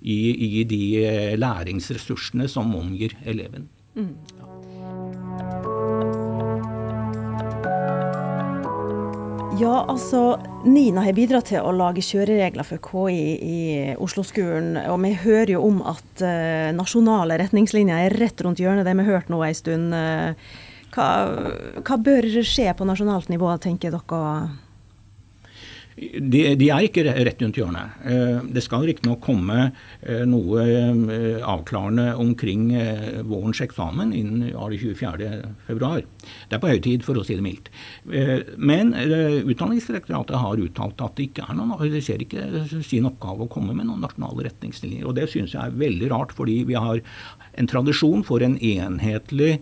i, 0.02 0.20
i 0.60 0.64
de 0.68 0.82
eh, 1.04 1.36
læringsressursene 1.38 2.48
som 2.50 2.74
omgir 2.78 3.14
eleven. 3.24 3.68
Mm. 3.94 4.14
Ja, 4.40 4.51
altså 9.60 10.38
Nina 10.64 11.02
har 11.04 11.12
bidratt 11.12 11.50
til 11.50 11.60
å 11.60 11.72
lage 11.76 12.00
kjøreregler 12.00 12.64
for 12.64 12.80
KI 12.80 13.36
i 13.44 13.60
Oslo-skolen. 14.00 14.78
Og 14.88 14.98
vi 15.04 15.12
hører 15.12 15.52
jo 15.54 15.62
om 15.66 15.82
at 15.84 16.24
uh, 16.24 16.72
nasjonale 16.72 17.36
retningslinjer 17.42 18.06
er 18.06 18.16
rett 18.16 18.40
rundt 18.40 18.62
hjørnet. 18.62 18.86
Det 18.86 18.96
vi 18.96 19.04
har 19.04 19.18
hørt 19.18 19.32
nå 19.32 19.42
en 19.44 19.54
stund. 19.54 19.92
Uh, 19.92 20.32
hva, 20.92 21.08
hva, 21.80 21.96
bør 21.96 22.28
skje 22.44 22.72
på 22.76 22.88
nasjonalt 22.88 23.28
nivå, 23.32 23.52
tenker 23.60 23.92
dere? 23.94 24.26
De, 25.96 26.40
de, 26.56 26.68
er 26.72 26.86
ikke 26.86 27.04
rett 27.04 27.42
rundt 27.42 27.58
hjørnet. 27.60 27.96
Eh, 28.08 28.38
det 28.54 28.62
skal 28.64 28.86
riktignok 28.88 29.20
komme 29.24 29.66
eh, 30.00 30.22
noe 30.28 30.64
eh, 30.64 31.42
avklarende 31.44 32.14
omkring 32.20 32.70
vårens 33.28 33.60
eksamen 33.64 34.14
innen 34.16 34.48
24.2. 34.56 36.06
Det 36.48 36.56
er 36.56 36.62
på 36.62 36.70
høy 36.72 36.80
tid, 36.84 37.04
for 37.06 37.18
å 37.18 37.24
si 37.26 37.36
det 37.38 37.44
mildt. 37.44 37.70
Men 38.56 38.92
Utdanningsdirektoratet 38.92 40.38
har 40.38 40.62
uttalt 40.62 41.00
at 41.04 41.16
det 41.18 41.28
ikke 41.30 41.46
er 41.48 41.58
noen, 41.58 41.76
de 41.92 42.02
ser 42.04 42.22
ikke 42.24 42.82
sin 42.86 43.08
oppgave 43.08 43.46
å 43.46 43.52
komme 43.52 43.74
med 43.76 43.88
noen 43.88 44.02
nasjonale 44.04 44.48
retningslinjer. 44.48 45.06
Og 45.08 45.16
Det 45.18 45.28
synes 45.32 45.54
jeg 45.56 45.62
er 45.62 45.80
veldig 45.82 46.10
rart, 46.12 46.34
fordi 46.36 46.62
vi 46.68 46.78
har 46.78 47.02
en 47.60 47.68
tradisjon 47.68 48.24
for 48.24 48.44
en 48.44 48.56
enhetlig 48.56 49.58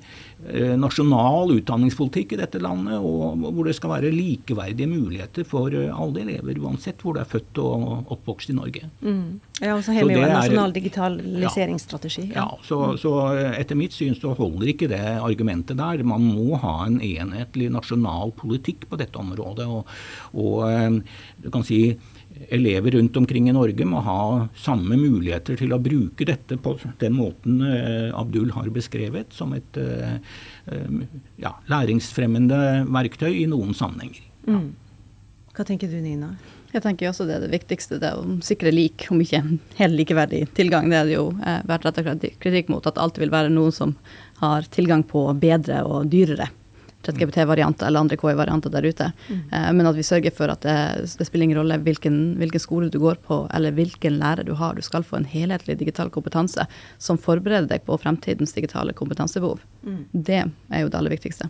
Eh, 0.48 0.72
nasjonal 0.80 1.50
utdanningspolitikk 1.52 2.32
i 2.32 2.38
dette 2.40 2.60
landet, 2.64 2.96
og 2.96 3.42
hvor 3.52 3.66
det 3.68 3.74
skal 3.76 3.92
være 3.92 4.12
likeverdige 4.14 4.88
muligheter 4.88 5.44
for 5.44 5.74
eh, 5.76 5.92
alle 5.92 6.22
elever, 6.22 6.56
uansett 6.64 7.02
hvor 7.04 7.18
du 7.18 7.20
er 7.20 7.28
født 7.28 7.60
og 7.60 8.14
oppvokst 8.14 8.54
i 8.54 8.56
Norge. 8.56 8.88
Mm. 9.04 9.36
Ja, 9.60 9.74
og 9.74 9.84
så 9.84 9.92
har 9.92 10.08
vi 10.08 10.16
jo 10.16 10.22
en 10.24 10.32
nasjonal 10.32 10.72
digitaliseringsstrategi. 10.72 12.30
Ja, 12.30 12.46
ja 12.46 12.64
så, 12.64 12.78
så, 13.00 13.12
etter 13.52 13.76
mitt 13.76 13.92
syn 13.92 14.16
så 14.16 14.32
holder 14.38 14.72
ikke 14.72 14.88
det 14.88 15.02
argumentet 15.20 15.76
der. 15.76 16.00
Man 16.08 16.24
må 16.24 16.49
ha 16.60 16.74
en 16.86 17.00
enhetlig 17.04 17.70
nasjonal 17.72 18.34
politikk 18.38 18.88
på 18.90 18.98
dette 19.00 19.18
området. 19.20 19.66
og, 19.66 19.90
og 20.34 20.64
eh, 20.68 21.00
du 21.44 21.50
kan 21.52 21.66
si 21.66 21.82
elever 22.48 22.94
rundt 22.96 23.16
omkring 23.16 23.48
i 23.50 23.54
Norge 23.54 23.84
må 23.84 24.00
ha 24.06 24.20
samme 24.56 24.96
muligheter 24.96 25.58
til 25.60 25.74
å 25.74 25.80
bruke 25.82 26.24
dette 26.28 26.56
på 26.62 26.76
den 27.02 27.16
måten 27.18 27.60
eh, 27.66 28.10
Abdul 28.16 28.52
har 28.56 28.70
beskrevet, 28.74 29.34
som 29.36 29.52
et 29.56 29.80
eh, 29.80 30.20
ja, 31.42 31.56
læringsfremmende 31.70 32.86
verktøy 32.88 33.42
i 33.42 33.48
noen 33.50 33.76
sammenhenger. 33.76 34.24
Ja. 34.46 34.60
Mm. 34.60 34.70
Hva 35.50 35.66
tenker 35.66 35.90
du 35.90 35.98
Nina? 36.00 36.30
Jeg 36.70 36.84
tenker 36.84 37.08
også 37.10 37.24
det 37.26 37.34
er 37.34 37.42
det 37.42 37.50
viktigste, 37.50 37.98
det 37.98 38.12
å 38.14 38.22
sikre 38.46 38.70
lik, 38.70 39.08
om 39.10 39.18
ikke 39.20 39.42
helt 39.80 39.96
likeverdig 39.98 40.44
tilgang. 40.56 40.86
Det 40.90 41.00
er 41.00 41.08
det 41.08 41.16
jo 41.16 41.26
vært 41.68 41.88
rettet 41.88 42.38
kritikk 42.40 42.70
mot, 42.70 42.86
at 42.86 42.96
det 42.96 43.02
alltid 43.02 43.26
vil 43.26 43.34
være 43.34 43.50
noen 43.52 43.74
som 43.74 43.96
har 44.40 44.68
tilgang 44.72 45.04
på 45.06 45.26
bedre 45.40 45.84
og 45.84 46.08
dyrere 46.12 46.48
ChatGPT-varianter 47.04 47.86
eller 47.86 48.00
andre 48.00 48.16
KI-varianter 48.16 48.70
der 48.70 48.84
ute. 48.84 49.12
Mm. 49.28 49.40
Eh, 49.52 49.72
men 49.72 49.88
at 49.88 49.96
vi 49.96 50.04
sørger 50.04 50.34
for 50.36 50.52
at 50.52 50.64
det, 50.66 50.76
det 51.18 51.26
spiller 51.26 51.48
ingen 51.48 51.58
rolle 51.60 51.78
hvilken, 51.80 52.18
hvilken, 52.40 52.60
skole 52.60 52.90
du 52.92 52.98
går 53.00 53.20
på 53.24 53.42
eller 53.54 53.72
hvilken 53.76 54.18
lærer 54.20 54.44
du 54.44 54.52
har. 54.58 54.76
Du 54.76 54.84
skal 54.84 55.06
få 55.06 55.20
en 55.20 55.28
helhetlig 55.28 55.78
digital 55.80 56.12
kompetanse 56.12 56.66
som 56.98 57.18
forbereder 57.18 57.70
deg 57.70 57.86
på 57.88 57.96
fremtidens 58.00 58.52
digitale 58.56 58.92
kompetansebehov. 58.96 59.64
Mm. 59.86 60.04
Det 60.12 60.42
er 60.44 60.84
jo 60.84 60.92
det 60.92 61.00
aller 61.00 61.16
viktigste. 61.16 61.48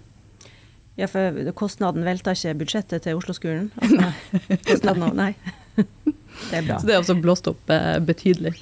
Ja, 0.98 1.08
for 1.08 1.52
kostnaden 1.56 2.04
velter 2.04 2.36
ikke 2.36 2.58
budsjettet 2.60 3.06
til 3.06 3.18
Oslo-skolen? 3.18 3.70
Altså, 3.80 4.58
kostnaden, 4.66 5.16
nei. 5.16 5.34
Det 6.50 6.60
er 6.60 6.66
bra. 6.66 6.76
Så 6.78 6.86
det 6.86 6.94
er 6.94 7.00
også 7.00 7.16
blåst 7.18 7.48
opp 7.50 7.70
eh, 7.74 7.96
betydelig. 8.06 8.52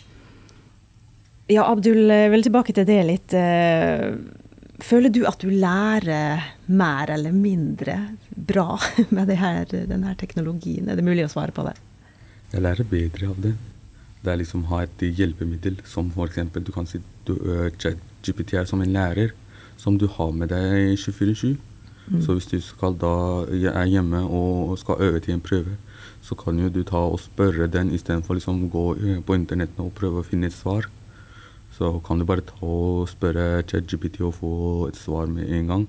Ja, 1.48 1.64
Abdul, 1.64 2.10
jeg 2.10 2.26
eh, 2.28 2.32
vil 2.32 2.44
tilbake 2.44 2.74
til 2.76 2.84
det 2.88 3.00
litt. 3.08 3.34
Eh, 3.36 4.12
Føler 4.78 5.10
du 5.10 5.24
at 5.26 5.40
du 5.42 5.48
lærer 5.50 6.44
mer 6.70 7.10
eller 7.10 7.34
mindre 7.34 7.96
bra 8.30 8.76
med 9.16 9.32
her, 9.34 9.64
denne 9.66 10.12
teknologien? 10.20 10.86
Er 10.86 10.98
det 10.98 11.06
mulig 11.06 11.24
å 11.26 11.32
svare 11.32 11.54
på 11.54 11.64
det? 11.66 11.74
Jeg 12.52 12.62
lærer 12.62 12.86
bedre 12.86 13.32
av 13.32 13.40
det. 13.42 13.56
Det 14.22 14.30
er 14.32 14.38
liksom 14.38 14.66
å 14.66 14.70
ha 14.76 14.84
et 14.84 15.02
hjelpemiddel 15.02 15.80
som 15.86 16.12
f.eks. 16.14 16.38
du 16.54 16.70
kan 16.74 16.86
si 16.86 17.00
du, 17.26 17.34
uh, 17.42 17.66
GPT 18.22 18.54
er 18.58 18.68
som 18.70 18.82
en 18.82 18.94
lærer 18.94 19.34
som 19.78 19.98
du 19.98 20.06
har 20.10 20.30
med 20.34 20.52
deg 20.54 20.94
24-7. 20.98 21.56
Mm. 22.08 22.22
Så 22.24 22.36
hvis 22.36 22.48
du 22.50 22.56
skal 22.62 22.94
da 22.98 23.14
er 23.50 23.90
hjemme 23.90 24.22
og 24.24 24.76
skal 24.80 25.02
øve 25.08 25.22
til 25.22 25.36
en 25.36 25.44
prøve, 25.44 25.74
så 26.22 26.38
kan 26.38 26.58
jo 26.58 26.70
du 26.70 26.80
ta 26.86 27.02
og 27.10 27.20
spørre 27.22 27.68
den 27.70 27.90
istedenfor 27.94 28.38
liksom 28.38 28.68
gå 28.72 28.86
på 29.26 29.36
internett 29.36 29.74
og 29.82 29.92
prøve 29.98 30.22
å 30.22 30.26
finne 30.26 30.50
et 30.50 30.56
svar. 30.56 30.86
Så 31.78 31.92
kan 32.02 32.18
du 32.18 32.26
bare 32.26 32.42
ta 32.42 32.58
og 32.66 33.06
spørre 33.10 33.62
ChatGPT 33.62 34.20
og 34.26 34.34
få 34.40 34.52
et 34.88 34.98
svar 34.98 35.30
med 35.30 35.46
en 35.54 35.70
gang. 35.70 35.86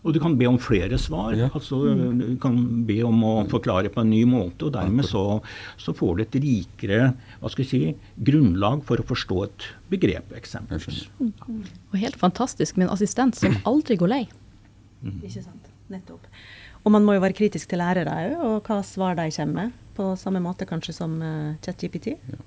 Og 0.00 0.14
du 0.16 0.20
kan 0.22 0.32
be 0.40 0.46
om 0.48 0.56
flere 0.60 0.96
svar. 0.98 1.34
Ja. 1.36 1.50
altså 1.52 1.82
Du 2.16 2.36
kan 2.40 2.56
be 2.88 2.96
om 3.04 3.20
å 3.26 3.32
forklare 3.52 3.92
på 3.92 4.00
en 4.00 4.10
ny 4.10 4.22
måte. 4.28 4.66
og 4.66 4.72
Dermed 4.74 5.04
så, 5.06 5.24
så 5.80 5.92
får 5.96 6.16
du 6.16 6.22
et 6.24 6.38
rikere 6.42 7.00
hva 7.40 7.50
skal 7.52 7.66
jeg 7.66 7.70
si, 7.70 7.82
grunnlag 8.30 8.82
for 8.88 9.00
å 9.00 9.06
forstå 9.06 9.42
et 9.44 9.68
begrep, 9.92 10.32
eksempelvis. 10.40 11.04
Og 11.20 11.98
helt 12.00 12.16
fantastisk 12.20 12.80
med 12.80 12.88
en 12.88 12.94
assistent 12.96 13.36
som 13.36 13.60
aldri 13.68 13.98
går 14.00 14.14
lei. 14.14 14.24
Mm. 15.04 15.20
Ikke 15.20 15.44
sant. 15.44 15.68
Nettopp. 15.92 16.24
Og 16.80 16.94
man 16.94 17.04
må 17.04 17.16
jo 17.16 17.22
være 17.22 17.36
kritisk 17.36 17.68
til 17.68 17.82
lærere 17.82 18.08
òg, 18.08 18.44
og 18.46 18.68
hva 18.68 18.80
svar 18.86 19.18
de 19.18 19.28
kommer 19.36 19.66
med. 19.66 19.78
På 20.00 20.14
samme 20.16 20.40
måte 20.40 20.64
kanskje 20.68 20.94
som 20.96 21.18
uh, 21.20 21.58
ChatGPT. 21.60 22.14
Ja. 22.16 22.40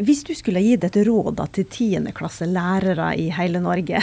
Hvis 0.00 0.22
du 0.24 0.32
skulle 0.32 0.62
gitt 0.64 0.84
et 0.86 0.96
råd 1.04 1.42
til 1.52 1.66
tiendeklasselærere 1.68 3.10
i 3.20 3.26
hele 3.36 3.60
Norge 3.60 4.00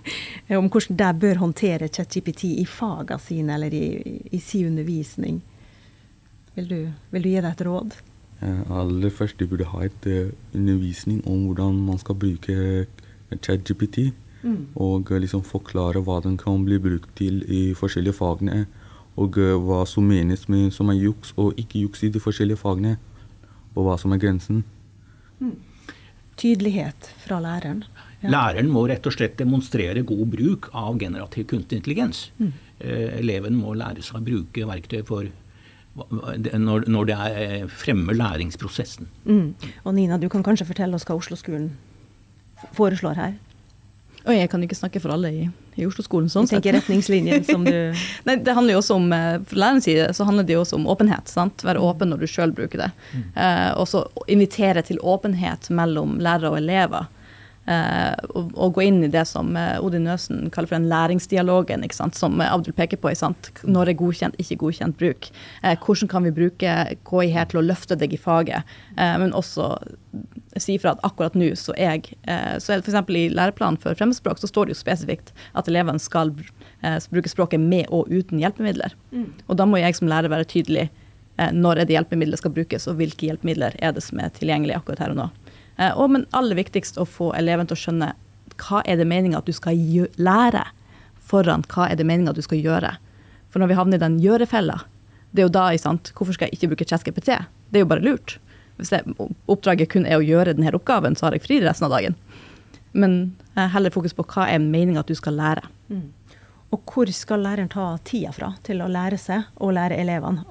om 0.60 0.68
hvordan 0.70 0.98
de 1.00 1.08
bør 1.24 1.40
håndtere 1.42 1.88
ChatGPT 1.88 2.44
i 2.62 2.66
fagene 2.68 3.18
sine 3.18 3.56
eller 3.56 3.74
i, 3.74 4.20
i 4.30 4.38
sin 4.38 4.70
undervisning, 4.70 5.40
vil 6.54 6.70
du, 6.70 6.78
vil 7.10 7.26
du, 7.26 7.28
gi 7.28 7.40
deg 7.40 7.50
et 7.50 7.66
råd? 7.66 7.98
aller 8.40 9.10
først 9.12 9.38
de 9.38 9.46
burde 9.46 9.66
ha 9.68 9.84
et 9.84 10.06
uh, 10.06 10.32
undervisning 10.54 11.20
om 11.28 11.44
hvordan 11.46 11.74
man 11.86 11.98
skal 11.98 12.14
bruke 12.14 12.86
ChatGPT. 13.42 14.12
Mm. 14.42 14.66
Og 14.74 15.10
eh, 15.12 15.20
liksom 15.20 15.42
forklare 15.44 16.00
hva 16.00 16.22
den 16.24 16.38
kan 16.40 16.64
bli 16.64 16.78
brukt 16.80 17.10
til 17.16 17.42
i 17.44 17.74
forskjellige 17.76 18.16
fagene. 18.16 18.64
Og 19.20 19.36
uh, 19.36 19.58
hva 19.60 19.84
som 19.86 20.06
menes 20.08 20.48
med 20.48 20.70
som 20.72 20.88
er 20.88 20.96
juks 21.02 21.34
og 21.36 21.58
ikke 21.60 21.82
juks 21.82 22.02
i 22.02 22.08
de 22.08 22.22
forskjellige 22.22 22.62
fagene. 22.62 22.96
Og 23.74 23.84
hva 23.84 23.98
som 24.00 24.16
er 24.16 24.22
grensen. 24.22 24.64
Tydelighet 26.40 27.10
fra 27.20 27.40
læreren. 27.42 27.84
Ja. 28.20 28.30
Læreren 28.32 28.70
må 28.72 28.86
rett 28.88 29.06
og 29.08 29.14
slett 29.16 29.36
demonstrere 29.40 30.02
god 30.08 30.26
bruk 30.32 30.70
av 30.76 30.98
generativ 31.00 31.46
kunstig 31.52 31.80
intelligens. 31.80 32.30
Mm. 32.40 32.52
Eh, 32.80 33.18
eleven 33.20 33.56
må 33.60 33.74
lære 33.76 34.04
seg 34.04 34.20
å 34.20 34.24
bruke 34.24 34.66
verktøy 34.68 35.02
for 35.08 35.28
når, 35.96 36.86
når 36.88 37.06
det 37.08 37.16
er, 37.16 37.38
eh, 37.44 37.66
fremmer 37.66 38.14
læringsprosessen. 38.14 39.08
Mm. 39.24 39.54
Og 39.84 39.94
Nina, 39.94 40.18
du 40.18 40.28
kan 40.28 40.44
kanskje 40.46 40.68
fortelle 40.68 40.94
oss 40.94 41.04
hva 41.04 41.18
Oslo-skolen 41.18 41.72
foreslår 42.76 43.16
her? 43.16 43.34
Og 44.26 44.36
jeg 44.36 44.50
kan 44.52 44.62
ikke 44.62 44.78
snakke 44.78 45.00
for 45.00 45.12
alle 45.12 45.32
i, 45.32 45.48
i 45.80 45.88
Oslo-skolen. 45.88 46.28
sånn 46.32 46.48
sett. 46.48 46.64
retningslinjen 46.64 47.44
som 47.44 47.64
du 47.64 47.94
Nei, 48.26 48.36
det 48.36 48.54
handler 48.56 48.76
jo 48.76 48.82
også 48.82 48.96
om, 49.00 49.12
eh, 49.12 49.38
For 49.46 49.60
lærerens 49.60 49.88
side 49.88 50.10
så 50.16 50.26
handler 50.28 50.46
det 50.48 50.56
jo 50.56 50.64
også 50.64 50.80
om 50.80 50.86
åpenhet. 50.90 51.28
sant? 51.28 51.64
Være 51.66 51.82
åpen 51.84 52.12
når 52.12 52.24
du 52.24 52.26
sjøl 52.30 52.52
bruker 52.56 52.84
det. 52.86 52.90
Mm. 53.14 53.24
Eh, 53.34 53.70
og 53.80 53.88
så 53.88 54.04
invitere 54.28 54.82
til 54.86 55.00
åpenhet 55.02 55.70
mellom 55.70 56.18
lærere 56.22 56.54
og 56.54 56.60
elever. 56.60 57.08
Uh, 57.70 58.16
og, 58.34 58.48
og, 58.56 58.72
gå 58.74 58.82
inn 58.88 58.96
i 59.06 59.10
det 59.12 59.22
som 59.30 59.52
uh, 59.54 59.76
Odin 59.84 60.02
Nøsen 60.08 60.48
kaller 60.50 60.66
for 60.66 60.74
den 60.74 60.88
læringsdialogen, 60.90 61.84
som 62.16 62.40
Abdul 62.42 62.74
peker 62.74 62.98
på. 62.98 63.12
Når 63.62 63.92
er 63.92 63.98
godkjent, 64.00 64.38
ikke 64.42 64.58
godkjent 64.64 64.98
bruk. 64.98 65.28
Hvordan 65.62 66.10
kan 66.10 66.26
vi 66.26 66.34
bruke 66.34 66.72
KI 67.06 67.28
her 67.30 67.46
til 67.50 67.60
å 67.60 67.64
løfte 67.64 67.98
deg 67.98 68.14
i 68.14 68.18
faget, 68.18 68.66
men 68.96 69.34
også 69.36 69.68
si 70.58 70.78
fra 70.82 70.96
at 70.96 71.04
akkurat 71.06 71.36
nå 71.38 71.52
så 71.58 71.74
er 71.78 71.92
jeg 71.92 72.16
så 72.62 72.72
er 72.72 72.80
det 72.80 72.88
F.eks. 72.88 73.12
i 73.14 73.28
læreplanen 73.30 73.78
for 73.80 73.94
fremmedspråk 73.94 74.40
så 74.42 74.50
står 74.50 74.66
det 74.66 74.74
jo 74.74 74.80
spesifikt 74.80 75.30
at 75.58 75.68
elevene 75.70 76.02
skal 76.02 76.32
bruke 77.12 77.30
språket 77.30 77.62
med 77.62 77.86
og 77.94 78.10
uten 78.10 78.42
hjelpemidler. 78.42 78.96
Mm. 79.14 79.28
Og 79.46 79.60
da 79.60 79.68
må 79.68 79.78
jeg 79.82 79.98
som 79.98 80.10
lærer 80.10 80.32
være 80.32 80.48
tydelig 80.50 80.88
når 81.54 81.80
er 81.80 81.88
det 81.88 81.94
hjelpemidler 81.96 82.40
skal 82.40 82.52
brukes, 82.56 82.88
og 82.90 82.98
hvilke 82.98 83.30
hjelpemidler 83.30 83.76
er 83.80 83.94
det 83.96 84.02
som 84.04 84.20
er 84.20 84.32
tilgjengelig 84.36 84.80
akkurat 84.80 85.04
her 85.04 85.14
og 85.14 85.20
nå. 85.22 85.28
Eh, 85.80 85.94
og 85.96 86.12
men 86.14 86.26
aller 86.36 86.58
viktigst 86.58 87.00
å 87.00 87.08
få 87.08 87.32
eleven 87.38 87.68
til 87.68 87.78
å 87.78 87.82
skjønne 87.84 88.12
hva 88.60 88.82
er 88.84 89.00
det 89.00 89.08
meninga 89.08 89.40
at 89.40 89.48
du 89.48 89.56
skal 89.56 89.78
lære, 90.20 90.66
foran 91.30 91.64
hva 91.72 91.88
er 91.88 91.96
det 91.96 92.06
meninga 92.08 92.34
at 92.34 92.40
du 92.40 92.44
skal 92.44 92.60
gjøre. 92.60 92.92
For 93.50 93.62
når 93.62 93.72
vi 93.72 93.78
havner 93.78 94.00
i 94.00 94.04
den 94.04 94.18
gjørefella, 94.22 94.82
det 95.32 95.42
er 95.42 95.48
jo 95.48 95.54
da 95.54 95.70
sant, 95.78 96.12
Hvorfor 96.16 96.34
skal 96.34 96.48
jeg 96.48 96.58
ikke 96.58 96.72
bruke 96.72 96.86
ChatGPT? 96.90 97.30
Det 97.70 97.78
er 97.78 97.84
jo 97.84 97.90
bare 97.90 98.04
lurt. 98.04 98.38
Hvis 98.76 98.90
det, 98.90 99.04
oppdraget 99.50 99.90
kun 99.92 100.06
er 100.08 100.18
å 100.18 100.24
gjøre 100.24 100.56
denne 100.56 100.72
oppgaven, 100.74 101.16
så 101.16 101.28
har 101.28 101.36
jeg 101.36 101.44
fri 101.44 101.60
resten 101.62 101.86
av 101.86 101.94
dagen. 101.94 102.16
Men 102.92 103.36
eh, 103.54 103.68
heller 103.70 103.94
fokus 103.94 104.16
på 104.16 104.26
hva 104.26 104.48
er 104.50 104.62
meninga 104.62 105.04
at 105.04 105.10
du 105.10 105.14
skal 105.14 105.38
lære. 105.38 105.68
Mm. 105.88 106.08
Og 106.70 106.82
hvor 106.86 107.10
skal 107.10 107.42
læreren 107.42 107.68
ta 107.70 107.84
tida 108.06 108.30
fra 108.34 108.52
til 108.62 108.78
å 108.84 108.86
lære 108.90 109.16
seg 109.18 109.48
og 109.58 109.72
lære 109.74 109.96
elevene 109.98 110.44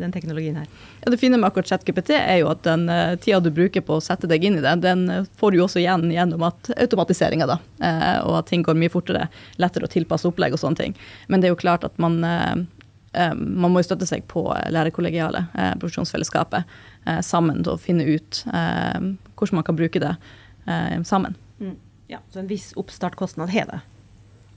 den 0.00 0.14
teknologien 0.14 0.56
her? 0.56 0.70
Ja, 1.02 1.10
det 1.12 1.18
fine 1.20 1.36
med 1.36 1.50
akkurat 1.50 1.68
ChatGPT 1.68 2.14
er 2.16 2.38
jo 2.40 2.48
at 2.48 2.62
den 2.64 2.86
uh, 2.88 3.18
tida 3.20 3.42
du 3.44 3.50
bruker 3.52 3.84
på 3.84 3.98
å 3.98 4.04
sette 4.04 4.30
deg 4.30 4.46
inn 4.48 4.56
i 4.56 4.64
det, 4.64 4.72
den 4.80 5.04
uh, 5.12 5.28
får 5.36 5.52
du 5.52 5.60
også 5.60 5.82
igjen 5.82 6.08
gjennom 6.14 6.46
at 6.48 6.72
automatiseringa, 6.72 7.50
da. 7.50 7.58
Uh, 7.82 8.16
og 8.30 8.38
at 8.40 8.48
ting 8.48 8.64
går 8.64 8.80
mye 8.80 8.92
fortere. 8.92 9.26
Lettere 9.60 9.90
å 9.90 9.92
tilpasse 9.92 10.28
opplegg 10.30 10.56
og 10.56 10.62
sånne 10.62 10.80
ting. 10.80 10.96
Men 11.28 11.44
det 11.44 11.50
er 11.50 11.54
jo 11.56 11.60
klart 11.66 11.84
at 11.88 12.00
man 12.00 12.20
man 13.10 13.72
må 13.74 13.80
jo 13.80 13.88
støtte 13.88 14.06
seg 14.06 14.22
på 14.30 14.44
lærerkollegialet, 14.70 15.50
profesjonsfellesskapet, 15.82 16.76
sammen 17.26 17.64
til 17.66 17.72
å 17.72 17.80
finne 17.82 18.06
ut 18.06 18.44
hvordan 18.46 19.58
man 19.58 19.66
kan 19.66 19.74
bruke 19.74 19.98
det 19.98 20.12
sammen. 21.10 21.34
Mm. 21.58 21.74
Ja, 22.06 22.20
Så 22.30 22.38
en 22.38 22.46
viss 22.46 22.70
oppstartkostnad 22.78 23.50
har 23.50 23.66
det? 23.66 23.80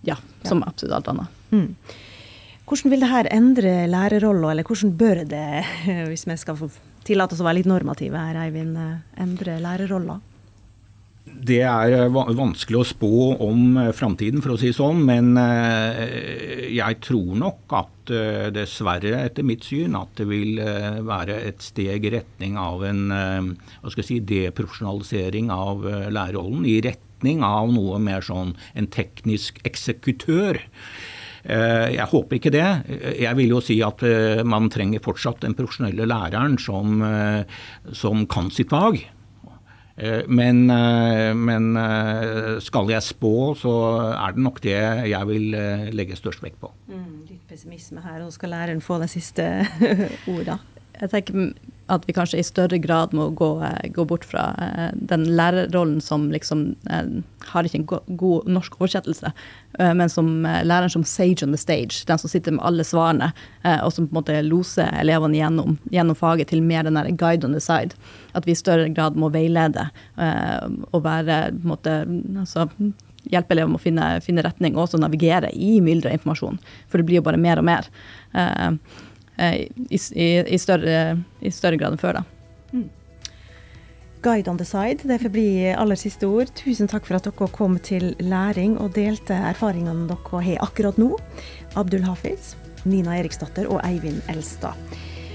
Ja, 0.07 0.17
som 0.43 0.63
ja. 0.63 0.71
absolutt 0.71 0.97
alt 0.99 1.11
annet. 1.13 1.39
Mm. 1.53 1.69
Hvordan 2.63 2.93
vil 2.93 3.03
dette 3.03 3.35
endre 3.35 3.71
lærerrolla, 3.91 4.51
eller 4.53 4.67
hvordan 4.67 4.93
bør 4.99 5.23
det, 5.27 5.63
hvis 6.11 6.27
vi 6.29 6.37
skal 6.39 6.59
få 6.59 6.71
tillate 7.03 7.35
oss 7.35 7.43
å 7.43 7.47
være 7.47 7.61
litt 7.61 7.71
normative 7.71 8.19
her, 8.19 8.39
Eivind, 8.45 8.77
endre 9.19 9.57
lærerrolla? 9.63 10.21
Det 11.23 11.61
er 11.65 12.09
vanskelig 12.11 12.79
å 12.79 12.85
spå 12.87 13.11
om 13.43 13.77
eh, 13.79 13.91
framtiden, 13.95 14.43
for 14.43 14.53
å 14.53 14.59
si 14.59 14.73
sånn. 14.75 15.01
Men 15.07 15.33
eh, 15.39 16.69
jeg 16.75 16.99
tror 17.03 17.33
nok 17.39 17.75
at 17.79 18.11
eh, 18.13 18.49
dessverre, 18.53 19.15
etter 19.23 19.47
mitt 19.47 19.65
syn, 19.67 19.95
at 19.99 20.13
det 20.19 20.27
vil 20.29 20.59
være 21.07 21.39
et 21.47 21.63
steg 21.63 22.07
i 22.07 22.13
retning 22.17 22.59
av 22.59 22.83
en 22.87 23.01
hva 23.13 23.91
skal 23.91 24.03
jeg 24.03 24.09
si, 24.09 24.19
deprofesjonalisering 24.33 25.51
av 25.53 25.83
lærerrollen. 26.13 26.67
I 26.67 26.79
retning 26.83 27.12
retning 27.23 27.43
av 27.43 27.71
noe 27.71 27.99
mer 27.99 28.21
sånn 28.21 28.55
en 28.75 28.87
teknisk 28.87 29.61
eksekutør. 29.63 30.59
Eh, 31.43 31.95
jeg 31.95 32.07
håper 32.07 32.37
ikke 32.37 32.51
det. 32.51 32.67
Jeg 33.19 33.35
vil 33.35 33.49
jo 33.49 33.61
si 33.61 33.81
at 33.83 34.03
eh, 34.03 34.43
man 34.43 34.69
trenger 34.69 35.03
fortsatt 35.03 35.41
den 35.43 35.55
profesjonelle 35.55 36.05
læreren 36.05 36.57
som, 36.57 37.01
eh, 37.01 37.43
som 37.91 38.25
kan 38.27 38.51
sitt 38.51 38.69
fag. 38.69 39.03
Men, 39.93 40.65
men, 40.65 41.65
skal 42.65 42.87
jeg 42.89 43.05
spå, 43.05 43.53
så 43.53 43.73
er 44.09 44.33
det 44.33 44.41
nok 44.41 44.57
det 44.65 44.79
jeg 45.05 45.27
vil 45.29 45.53
legge 45.93 46.17
størst 46.17 46.41
vekt 46.41 46.57
på. 46.63 46.71
Mm, 46.89 47.27
litt 47.29 47.43
pessimisme 47.45 48.01
her, 48.01 48.23
og 48.25 48.33
skal 48.33 48.55
læreren 48.55 48.81
få 48.81 48.97
de 49.03 49.11
siste 49.13 49.45
orda? 50.33 50.57
Jeg 50.97 51.13
tenker 51.13 51.53
at 51.91 52.05
vi 52.07 52.13
kanskje 52.15 52.39
i 52.39 52.45
større 52.45 52.77
grad 52.79 53.13
må 53.13 53.29
gå, 53.35 53.49
eh, 53.63 53.89
gå 53.91 54.05
bort 54.07 54.23
fra 54.25 54.45
uh, 54.55 54.89
den 54.95 55.25
lærerrollen 55.35 55.99
som 56.01 56.29
liksom 56.31 56.75
uh, 56.87 57.21
har 57.51 57.67
ikke 57.67 57.81
en 57.81 58.17
god 58.19 58.47
norsk 58.47 58.77
oversettelse, 58.79 59.33
men 59.73 60.09
som 60.09 60.27
læreren 60.45 60.91
som 60.93 61.03
sage 61.03 61.43
on 61.43 61.51
the 61.51 61.57
stage. 61.57 62.05
Den 62.07 62.19
som 62.21 62.29
sitter 62.29 62.53
med 62.53 62.63
alle 62.63 62.85
svarene, 62.85 63.31
og 63.81 63.89
som 63.91 64.05
på 64.05 64.13
en 64.13 64.19
måte 64.19 64.35
loser 64.45 64.93
elevene 65.01 65.39
gjennom, 65.39 65.79
gjennom 65.91 66.15
faget 66.15 66.51
til 66.53 66.61
mer 66.63 66.85
den 66.85 66.95
der 66.95 67.09
guide 67.17 67.43
on 67.43 67.57
the 67.57 67.59
side. 67.59 67.97
At 68.37 68.45
vi 68.47 68.53
i 68.53 68.59
større 68.59 68.87
grad 68.93 69.17
må 69.19 69.31
veilede 69.33 69.89
og 70.15 71.03
være 71.03 71.39
på 71.49 71.65
en 71.65 71.73
måte 71.73 71.95
altså, 72.45 72.67
hjelpe 73.33 73.57
elever 73.57 73.73
med 73.73 73.81
å 73.81 73.83
finne, 73.83 74.11
finne 74.23 74.45
retning 74.45 74.77
og 74.77 74.85
også 74.85 75.01
navigere 75.01 75.49
i 75.51 75.79
mylderet 75.81 76.21
informasjon. 76.21 76.61
For 76.87 77.01
det 77.01 77.09
blir 77.09 77.19
jo 77.19 77.27
bare 77.27 77.41
mer 77.41 77.59
og 77.59 77.67
mer. 77.67 77.89
Uh, 78.37 78.53
Eh, 78.63 78.73
i, 79.89 79.97
i, 79.97 80.27
i, 80.55 80.59
større, 80.61 81.17
i, 81.41 81.51
større, 81.53 81.79
grad 81.81 81.95
enn 81.95 82.01
før. 82.01 82.21
da. 82.21 82.23
Mm. 82.73 82.89
Guide 84.23 84.51
on 84.51 84.59
the 84.59 84.65
side, 84.67 85.03
det 85.03 85.19
får 85.19 85.33
bli 85.33 85.47
aller 85.75 85.99
siste 85.99 86.29
ord. 86.31 86.51
Tusen 86.55 86.87
takk 86.87 87.07
for 87.07 87.19
at 87.19 87.27
dere 87.27 87.49
kom 87.51 87.75
til 87.83 88.13
læring 88.23 88.77
og 88.79 88.93
delte 88.95 89.35
erfaringene 89.51 90.07
dere 90.11 90.43
har 90.47 90.67
akkurat 90.67 90.99
nå. 91.01 91.17
Abdul 91.75 92.05
Hafiz, 92.07 92.53
Nina 92.87 93.17
Eriksdatter 93.19 93.67
og 93.67 93.83
Eivind 93.83 94.23
Elstad. 94.31 94.79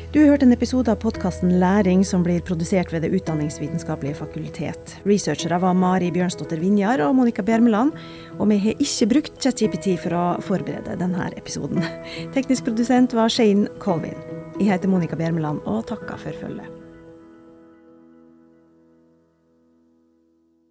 Du 0.09 0.23
har 0.23 0.31
hørt 0.31 0.42
en 0.42 0.55
episode 0.55 0.88
av 0.88 1.03
podkasten 1.03 1.51
Læring 1.61 2.01
som 2.07 2.23
blir 2.25 2.40
produsert 2.40 2.94
ved 2.94 3.03
Det 3.05 3.11
utdanningsvitenskapelige 3.12 4.16
fakultet. 4.16 4.94
Researchere 5.05 5.59
var 5.61 5.77
Mari 5.77 6.09
Bjørnsdotter 6.14 6.57
Vinjar 6.62 7.03
og 7.05 7.12
Monica 7.18 7.44
Bjermeland, 7.44 7.92
og 8.38 8.49
vi 8.49 8.57
har 8.64 8.81
ikke 8.81 9.11
brukt 9.12 9.37
ChatGPT 9.37 9.99
for 10.01 10.16
å 10.16 10.25
forberede 10.40 10.97
denne 10.97 11.29
episoden. 11.37 11.85
Teknisk 12.35 12.64
produsent 12.71 13.12
var 13.12 13.29
Shane 13.29 13.68
Colvin. 13.85 14.16
Jeg 14.57 14.73
heter 14.73 14.88
Monica 14.88 15.21
Bjermeland 15.21 15.61
og 15.68 15.85
takker 15.92 16.16
for 16.16 16.40
følget. 16.40 16.78